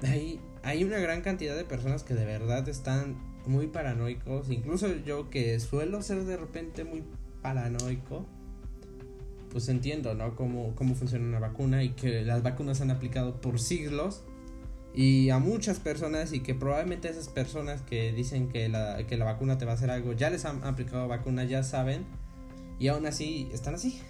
hay, 0.03 0.39
hay 0.61 0.83
una 0.83 0.99
gran 0.99 1.21
cantidad 1.21 1.55
de 1.55 1.65
personas 1.65 2.03
que 2.03 2.13
de 2.13 2.25
verdad 2.25 2.67
están 2.69 3.15
muy 3.45 3.67
paranoicos, 3.67 4.49
incluso 4.49 4.87
yo 5.05 5.29
que 5.29 5.59
suelo 5.59 6.01
ser 6.01 6.23
de 6.23 6.37
repente 6.37 6.83
muy 6.83 7.03
paranoico, 7.41 8.25
pues 9.51 9.69
entiendo, 9.69 10.15
¿no? 10.15 10.35
Cómo, 10.35 10.73
cómo 10.75 10.95
funciona 10.95 11.25
una 11.25 11.39
vacuna 11.39 11.83
y 11.83 11.89
que 11.89 12.23
las 12.23 12.41
vacunas 12.41 12.77
se 12.77 12.83
han 12.83 12.91
aplicado 12.91 13.39
por 13.41 13.59
siglos 13.59 14.23
y 14.95 15.29
a 15.29 15.39
muchas 15.39 15.79
personas 15.79 16.33
y 16.33 16.41
que 16.41 16.55
probablemente 16.55 17.09
esas 17.09 17.27
personas 17.27 17.81
que 17.81 18.11
dicen 18.13 18.49
que 18.49 18.69
la, 18.69 19.05
que 19.07 19.17
la 19.17 19.25
vacuna 19.25 19.57
te 19.57 19.65
va 19.65 19.71
a 19.71 19.75
hacer 19.75 19.89
algo 19.89 20.13
ya 20.13 20.29
les 20.29 20.45
han 20.45 20.63
aplicado 20.63 21.07
vacuna, 21.07 21.43
ya 21.43 21.63
saben 21.63 22.05
y 22.79 22.87
aún 22.87 23.05
así 23.05 23.49
están 23.53 23.75
así. 23.75 24.01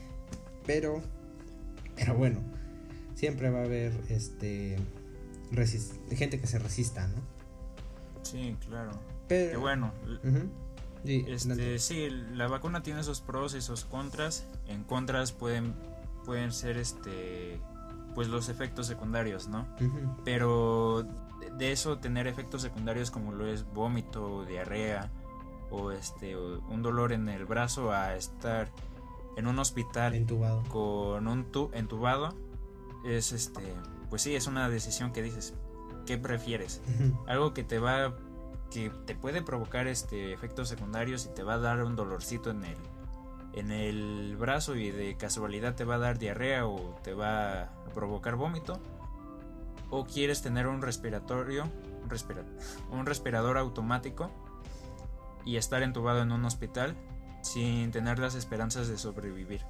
Pero, 0.66 1.02
pero 1.96 2.16
bueno, 2.16 2.40
siempre 3.16 3.50
va 3.50 3.60
a 3.60 3.64
haber 3.66 3.94
este 4.10 4.78
gente 6.16 6.40
que 6.40 6.48
se 6.48 6.58
resista, 6.58 7.08
¿no? 7.08 7.16
Sí, 8.24 8.56
claro. 8.68 8.92
Pero, 9.50 9.60
bueno. 9.60 9.92
Sí, 11.06 11.26
este, 11.28 11.80
sí, 11.80 12.10
la 12.34 12.48
vacuna 12.48 12.82
tiene 12.82 13.04
sus 13.04 13.20
pros 13.20 13.56
y 13.56 13.62
sus 13.62 13.84
contras. 13.84 14.48
En 14.68 14.84
contras 14.84 15.32
pueden, 15.32 15.74
pueden 16.26 16.52
ser 16.52 16.78
este 16.78 17.60
pues 18.16 18.28
los 18.28 18.48
efectos 18.48 18.88
secundarios, 18.88 19.48
¿no? 19.48 19.66
Pero 20.24 21.06
de 21.58 21.72
eso 21.72 21.98
tener 21.98 22.28
efectos 22.28 22.62
secundarios 22.62 23.12
como 23.12 23.32
lo 23.32 23.48
es 23.48 23.66
vómito, 23.74 24.46
diarrea 24.46 25.12
o 25.72 25.92
este 25.92 26.38
un 26.38 26.82
dolor 26.82 27.12
en 27.12 27.28
el 27.30 27.46
brazo 27.46 27.92
a 27.92 28.16
estar 28.16 28.70
en 29.36 29.48
un 29.48 29.58
hospital 29.60 30.14
entubado. 30.14 30.64
con 30.70 31.28
un 31.28 31.46
tu 31.46 31.72
entubado 31.74 32.36
es 33.04 33.32
este 33.32 33.62
pues 34.10 34.22
sí 34.22 34.36
es 34.36 34.46
una 34.46 34.70
decisión 34.70 35.12
que 35.12 35.24
dices 35.24 35.56
qué 36.06 36.20
prefieres 36.20 36.82
algo 37.28 37.54
que 37.54 37.64
te 37.64 37.80
va 37.80 38.16
que 38.74 38.92
te 39.06 39.16
puede 39.16 39.42
provocar 39.42 39.88
este 39.88 40.34
efectos 40.34 40.70
secundarios 40.70 41.26
y 41.26 41.30
te 41.30 41.44
va 41.44 41.56
a 41.56 41.60
dar 41.60 41.84
un 41.84 41.96
dolorcito 41.96 42.50
en 42.50 42.66
el 42.66 42.78
en 43.54 43.72
el 43.72 44.36
brazo 44.36 44.76
y 44.76 44.90
de 44.90 45.16
casualidad 45.16 45.76
te 45.76 45.84
va 45.84 45.96
a 45.96 46.00
dar 46.00 46.18
diarrea 46.18 46.66
o 46.66 47.00
te 47.04 47.14
va 47.14 47.64
a 47.64 47.70
provocar 47.94 48.36
vómito 48.36 48.80
o 49.92 50.06
quieres 50.06 50.42
tener 50.42 50.66
un 50.68 50.82
respiratorio 50.82 51.66
un, 52.04 52.98
un 53.00 53.06
respirador 53.06 53.58
automático 53.58 54.32
y 55.46 55.58
estar 55.58 55.84
entubado 55.84 56.22
en 56.22 56.32
un 56.32 56.44
hospital 56.46 56.96
sin 57.42 57.92
tener 57.92 58.20
las 58.20 58.36
esperanzas 58.36 58.88
de 58.88 58.98
sobrevivir. 58.98 59.62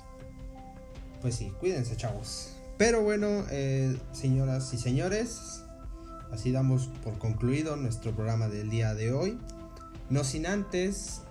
Pues 1.22 1.36
sí, 1.36 1.52
cuídense 1.60 1.98
chavos. 1.98 2.56
Pero 2.78 3.02
bueno, 3.02 3.28
eh, 3.50 3.98
señoras 4.12 4.74
y 4.74 4.78
señores, 4.78 5.64
Así 6.34 6.52
damos 6.52 6.88
por 7.04 7.20
concluido 7.20 7.76
nuestro 7.76 8.12
programa 8.16 8.48
del 8.48 8.72
día 8.72 8.96
de 8.96 9.14
hoy. 9.14 9.38
No 10.10 10.24
sin 10.24 10.48
antes, 10.48 11.22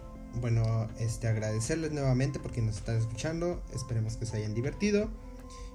bueno, 0.41 0.89
este, 1.01 1.27
agradecerles 1.27 1.91
nuevamente 1.91 2.39
porque 2.39 2.63
nos 2.63 2.77
están 2.77 2.99
escuchando. 2.99 3.61
Esperemos 3.75 4.17
que 4.17 4.27
se 4.27 4.37
hayan 4.37 4.55
divertido. 4.55 5.11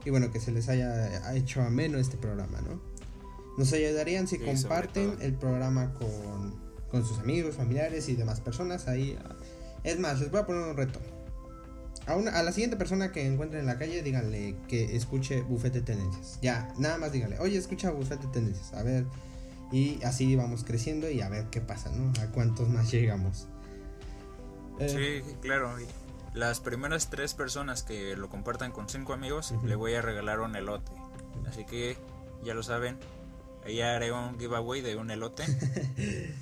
Y 0.06 0.12
bueno, 0.12 0.32
que 0.32 0.40
se 0.40 0.52
les 0.54 0.70
haya 0.70 1.36
hecho 1.36 1.62
ameno 1.62 1.98
este 1.98 2.16
programa, 2.16 2.62
¿no? 2.62 2.82
Nos 3.58 3.74
ayudarían 3.74 4.30
si 4.30 4.40
comparten 4.40 5.18
el 5.20 5.34
programa 5.34 5.94
con, 5.96 6.56
con 6.90 7.06
sus 7.06 7.20
amigos, 7.20 7.56
familiares 7.56 8.08
y 8.08 8.16
demás 8.16 8.40
personas. 8.40 8.88
Ahí. 8.88 9.20
Es 9.84 10.00
más, 10.00 10.22
les 10.22 10.32
voy 10.32 10.40
a 10.40 10.46
poner 10.46 10.70
un 10.70 10.78
reto. 10.78 11.02
A, 12.08 12.14
a, 12.14 12.44
la 12.44 12.52
siguiente 12.52 12.78
persona 12.78 13.12
que 13.12 13.26
encuentren 13.26 13.62
en 13.62 13.68
la 13.68 13.78
calle, 13.78 14.02
díganle 14.02 14.56
que 14.68 14.96
escuche 14.96 15.42
Bufete 15.42 15.82
Tendencias. 15.82 16.40
Ya, 16.42 16.74
nada 16.78 16.98
más 16.98 17.12
díganle, 17.12 17.38
oye, 17.40 17.58
escucha 17.58 17.92
Bufete 17.92 18.28
Tendencias. 18.28 18.74
A 18.74 18.84
ver, 18.84 19.06
y 19.72 20.02
así 20.04 20.36
vamos 20.36 20.64
creciendo 20.64 21.10
y 21.10 21.22
a 21.22 21.30
ver 21.30 21.48
qué 21.50 21.62
pasa, 21.62 21.92
¿no? 21.92 22.14
A 22.22 22.28
cuántos 22.28 22.70
más 22.70 22.92
llegamos. 22.92 23.48
Eh, 24.80 25.24
sí, 25.26 25.36
claro. 25.42 25.76
Las 26.34 26.60
primeras 26.60 27.10
tres 27.10 27.34
personas 27.34 27.84
que 27.84 28.16
lo 28.16 28.30
compartan 28.30 28.72
con 28.72 28.88
cinco 28.88 29.14
amigos, 29.14 29.54
le 29.66 29.76
voy 29.76 29.96
a 29.96 30.02
regalar 30.02 30.40
un 30.40 30.56
elote. 30.56 30.92
Así 31.48 31.66
que 31.66 31.98
ya 32.44 32.54
lo 32.54 32.64
saben. 32.64 32.98
Ahí 33.66 33.82
haré 33.82 34.12
un 34.12 34.40
giveaway 34.40 34.82
de 34.82 34.96
un 34.96 35.12
elote. 35.12 35.44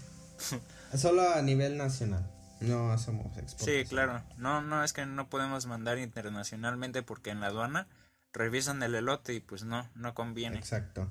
Solo 0.95 1.27
a 1.27 1.41
nivel 1.41 1.77
nacional. 1.77 2.29
No 2.67 2.91
hacemos 2.91 3.37
exportación. 3.37 3.83
Sí, 3.83 3.89
claro. 3.89 4.23
No, 4.37 4.61
no, 4.61 4.83
es 4.83 4.93
que 4.93 5.05
no 5.05 5.29
podemos 5.29 5.65
mandar 5.65 5.97
internacionalmente 5.97 7.03
porque 7.03 7.29
en 7.29 7.39
la 7.39 7.47
aduana 7.47 7.87
revisan 8.33 8.83
el 8.83 8.95
elote 8.95 9.33
y 9.33 9.39
pues 9.39 9.63
no, 9.63 9.89
no 9.95 10.13
conviene. 10.13 10.57
Exacto. 10.57 11.09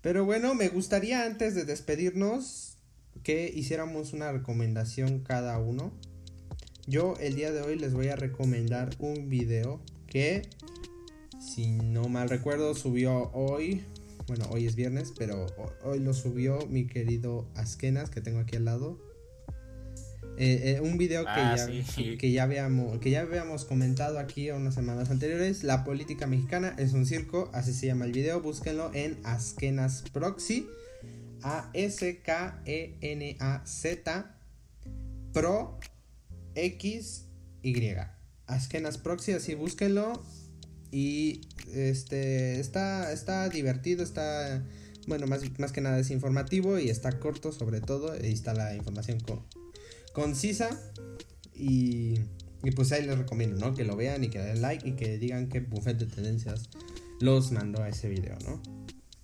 Pero 0.00 0.24
bueno, 0.24 0.54
me 0.54 0.68
gustaría 0.68 1.24
antes 1.24 1.54
de 1.54 1.64
despedirnos 1.64 2.76
que 3.22 3.50
hiciéramos 3.52 4.12
una 4.12 4.32
recomendación 4.32 5.20
cada 5.20 5.58
uno. 5.58 5.92
Yo 6.86 7.16
el 7.18 7.34
día 7.34 7.50
de 7.50 7.62
hoy 7.62 7.76
les 7.76 7.92
voy 7.92 8.08
a 8.08 8.16
recomendar 8.16 8.90
un 8.98 9.28
video 9.28 9.82
que, 10.06 10.48
si 11.40 11.72
no 11.72 12.08
mal 12.08 12.28
recuerdo, 12.28 12.74
subió 12.74 13.30
hoy. 13.32 13.84
Bueno, 14.28 14.46
hoy 14.50 14.66
es 14.66 14.76
viernes, 14.76 15.12
pero 15.16 15.46
hoy 15.82 15.98
lo 15.98 16.14
subió 16.14 16.58
mi 16.68 16.86
querido 16.86 17.48
Askenas 17.54 18.10
que 18.10 18.20
tengo 18.20 18.40
aquí 18.40 18.56
al 18.56 18.64
lado. 18.64 19.05
Eh, 20.38 20.76
eh, 20.76 20.80
un 20.82 20.98
video 20.98 21.24
que, 21.24 21.30
Ah, 21.30 21.54
ya, 21.56 21.84
sí. 21.84 22.16
que, 22.20 22.30
ya 22.32 22.42
habíamos, 22.42 22.98
que 23.00 23.10
ya 23.10 23.20
habíamos 23.22 23.64
comentado 23.64 24.18
aquí 24.18 24.50
unas 24.50 24.74
semanas 24.74 25.10
anteriores. 25.10 25.64
La 25.64 25.82
política 25.84 26.26
mexicana 26.26 26.74
es 26.78 26.92
un 26.92 27.06
circo, 27.06 27.50
así 27.54 27.72
se 27.72 27.86
llama 27.86 28.04
el 28.04 28.12
video. 28.12 28.40
Búsquenlo 28.40 28.90
en 28.94 29.18
Askenas 29.24 30.02
Proxy. 30.12 30.68
A-S-K-E-N-A-Z 32.96 34.34
Pro 35.32 35.78
X 36.54 37.24
Y. 37.62 37.94
Askenas 38.46 38.98
Proxy, 38.98 39.32
así 39.32 39.54
búsquenlo. 39.54 40.22
Y 40.90 41.40
este 41.74 42.60
está, 42.60 43.12
está 43.12 43.48
divertido, 43.48 44.02
está. 44.02 44.64
Bueno, 45.06 45.26
más, 45.26 45.42
más 45.58 45.72
que 45.72 45.80
nada 45.80 45.98
es 45.98 46.10
informativo 46.10 46.78
y 46.78 46.90
está 46.90 47.18
corto 47.18 47.52
sobre 47.52 47.80
todo. 47.80 48.12
Ahí 48.12 48.32
está 48.32 48.54
la 48.54 48.74
información 48.74 49.20
co- 49.20 49.44
concisa. 50.16 50.70
Y, 51.52 52.18
y 52.64 52.70
pues 52.74 52.90
ahí 52.92 53.04
les 53.04 53.18
recomiendo, 53.18 53.58
¿no? 53.58 53.74
Que 53.74 53.84
lo 53.84 53.96
vean 53.96 54.24
y 54.24 54.30
que 54.30 54.38
den 54.38 54.62
like 54.62 54.88
y 54.88 54.92
que 54.96 55.18
digan 55.18 55.48
que 55.50 55.60
Buffet 55.60 55.98
de 55.98 56.06
Tendencias 56.06 56.70
los 57.20 57.52
mandó 57.52 57.82
a 57.82 57.90
ese 57.90 58.08
video, 58.08 58.36
¿no? 58.46 58.62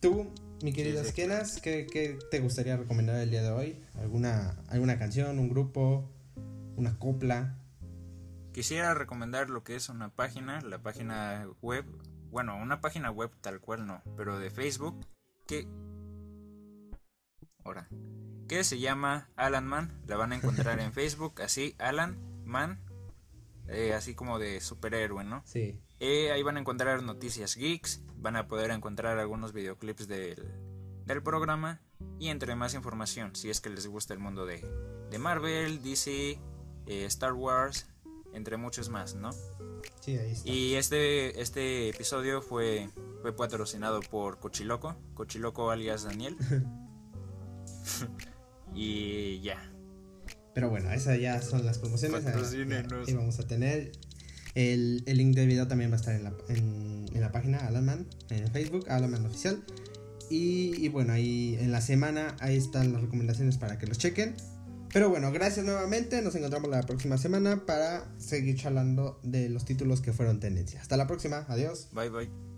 Tú, 0.00 0.30
mi 0.62 0.72
querida 0.74 0.98
Sí, 0.98 1.04
sí. 1.04 1.08
Esquenas, 1.08 1.60
¿qué, 1.62 1.86
qué 1.90 2.18
te 2.30 2.40
gustaría 2.40 2.76
recomendar 2.76 3.16
el 3.16 3.30
día 3.30 3.42
de 3.42 3.50
hoy? 3.50 3.82
¿Alguna, 3.94 4.62
¿Alguna 4.68 4.98
canción, 4.98 5.38
un 5.38 5.48
grupo, 5.48 6.10
una 6.76 6.98
copla? 6.98 7.58
Quisiera 8.52 8.92
recomendar 8.92 9.48
lo 9.48 9.64
que 9.64 9.76
es 9.76 9.88
una 9.88 10.10
página, 10.10 10.60
la 10.60 10.82
página 10.82 11.48
web, 11.62 11.86
bueno, 12.30 12.56
una 12.60 12.82
página 12.82 13.10
web 13.10 13.30
tal 13.40 13.60
cual 13.60 13.86
no, 13.86 14.02
pero 14.16 14.38
de 14.38 14.50
Facebook, 14.50 15.06
que... 15.46 15.66
Ahora, 17.64 17.88
que 18.52 18.64
se 18.64 18.78
llama 18.78 19.30
Alan 19.36 19.66
Man, 19.66 19.98
la 20.06 20.16
van 20.16 20.32
a 20.32 20.36
encontrar 20.36 20.78
en 20.78 20.92
Facebook, 20.92 21.40
así, 21.40 21.74
Alan 21.78 22.18
Man, 22.44 22.78
eh, 23.66 23.94
así 23.94 24.14
como 24.14 24.38
de 24.38 24.60
superhéroe, 24.60 25.24
¿no? 25.24 25.42
Sí. 25.46 25.80
Eh, 26.00 26.30
ahí 26.32 26.42
van 26.42 26.58
a 26.58 26.60
encontrar 26.60 27.02
noticias 27.02 27.56
geeks, 27.56 28.02
van 28.16 28.36
a 28.36 28.48
poder 28.48 28.70
encontrar 28.70 29.18
algunos 29.18 29.54
videoclips 29.54 30.06
del, 30.06 30.36
del 31.06 31.22
programa 31.22 31.80
y 32.18 32.28
entre 32.28 32.54
más 32.54 32.74
información, 32.74 33.34
si 33.34 33.48
es 33.48 33.62
que 33.62 33.70
les 33.70 33.86
gusta 33.86 34.12
el 34.12 34.20
mundo 34.20 34.44
de, 34.44 34.66
de 35.10 35.18
Marvel, 35.18 35.82
DC, 35.82 36.38
eh, 36.86 37.04
Star 37.06 37.32
Wars, 37.32 37.86
entre 38.34 38.58
muchos 38.58 38.90
más, 38.90 39.14
¿no? 39.14 39.30
Sí, 40.00 40.18
ahí 40.18 40.32
está. 40.32 40.50
Y 40.50 40.74
este, 40.74 41.40
este 41.40 41.88
episodio 41.88 42.42
fue, 42.42 42.90
fue 43.22 43.34
patrocinado 43.34 44.00
por 44.00 44.38
Cochiloco, 44.40 44.94
Cochiloco 45.14 45.70
alias 45.70 46.02
Daniel. 46.02 46.36
y 48.74 49.40
ya. 49.40 49.70
Pero 50.54 50.68
bueno, 50.68 50.92
esas 50.92 51.18
ya 51.18 51.40
son 51.40 51.64
las 51.64 51.78
promociones. 51.78 52.24
Ahí 52.26 53.14
vamos 53.14 53.38
a 53.38 53.46
tener. 53.46 53.92
El, 54.54 55.02
el 55.06 55.16
link 55.16 55.34
del 55.34 55.48
video 55.48 55.66
también 55.66 55.90
va 55.90 55.94
a 55.94 55.98
estar 55.98 56.14
en 56.14 56.24
la, 56.24 56.34
en, 56.48 57.06
en 57.10 57.20
la 57.22 57.32
página 57.32 57.58
Alanman, 57.58 58.06
en 58.28 58.48
Facebook, 58.52 58.84
Alanman 58.90 59.24
Oficial. 59.24 59.64
Y, 60.28 60.74
y 60.76 60.88
bueno, 60.88 61.14
ahí 61.14 61.56
en 61.58 61.72
la 61.72 61.80
semana, 61.80 62.36
ahí 62.40 62.56
están 62.56 62.92
las 62.92 63.00
recomendaciones 63.02 63.56
para 63.56 63.78
que 63.78 63.86
los 63.86 63.98
chequen. 63.98 64.34
Pero 64.92 65.08
bueno, 65.08 65.32
gracias 65.32 65.64
nuevamente. 65.64 66.20
Nos 66.20 66.34
encontramos 66.34 66.70
la 66.70 66.82
próxima 66.82 67.16
semana 67.16 67.64
para 67.64 68.12
seguir 68.18 68.56
charlando 68.56 69.18
de 69.22 69.48
los 69.48 69.64
títulos 69.64 70.02
que 70.02 70.12
fueron 70.12 70.38
tendencia. 70.38 70.82
Hasta 70.82 70.98
la 70.98 71.06
próxima. 71.06 71.46
Adiós. 71.48 71.88
Bye 71.92 72.10
bye. 72.10 72.51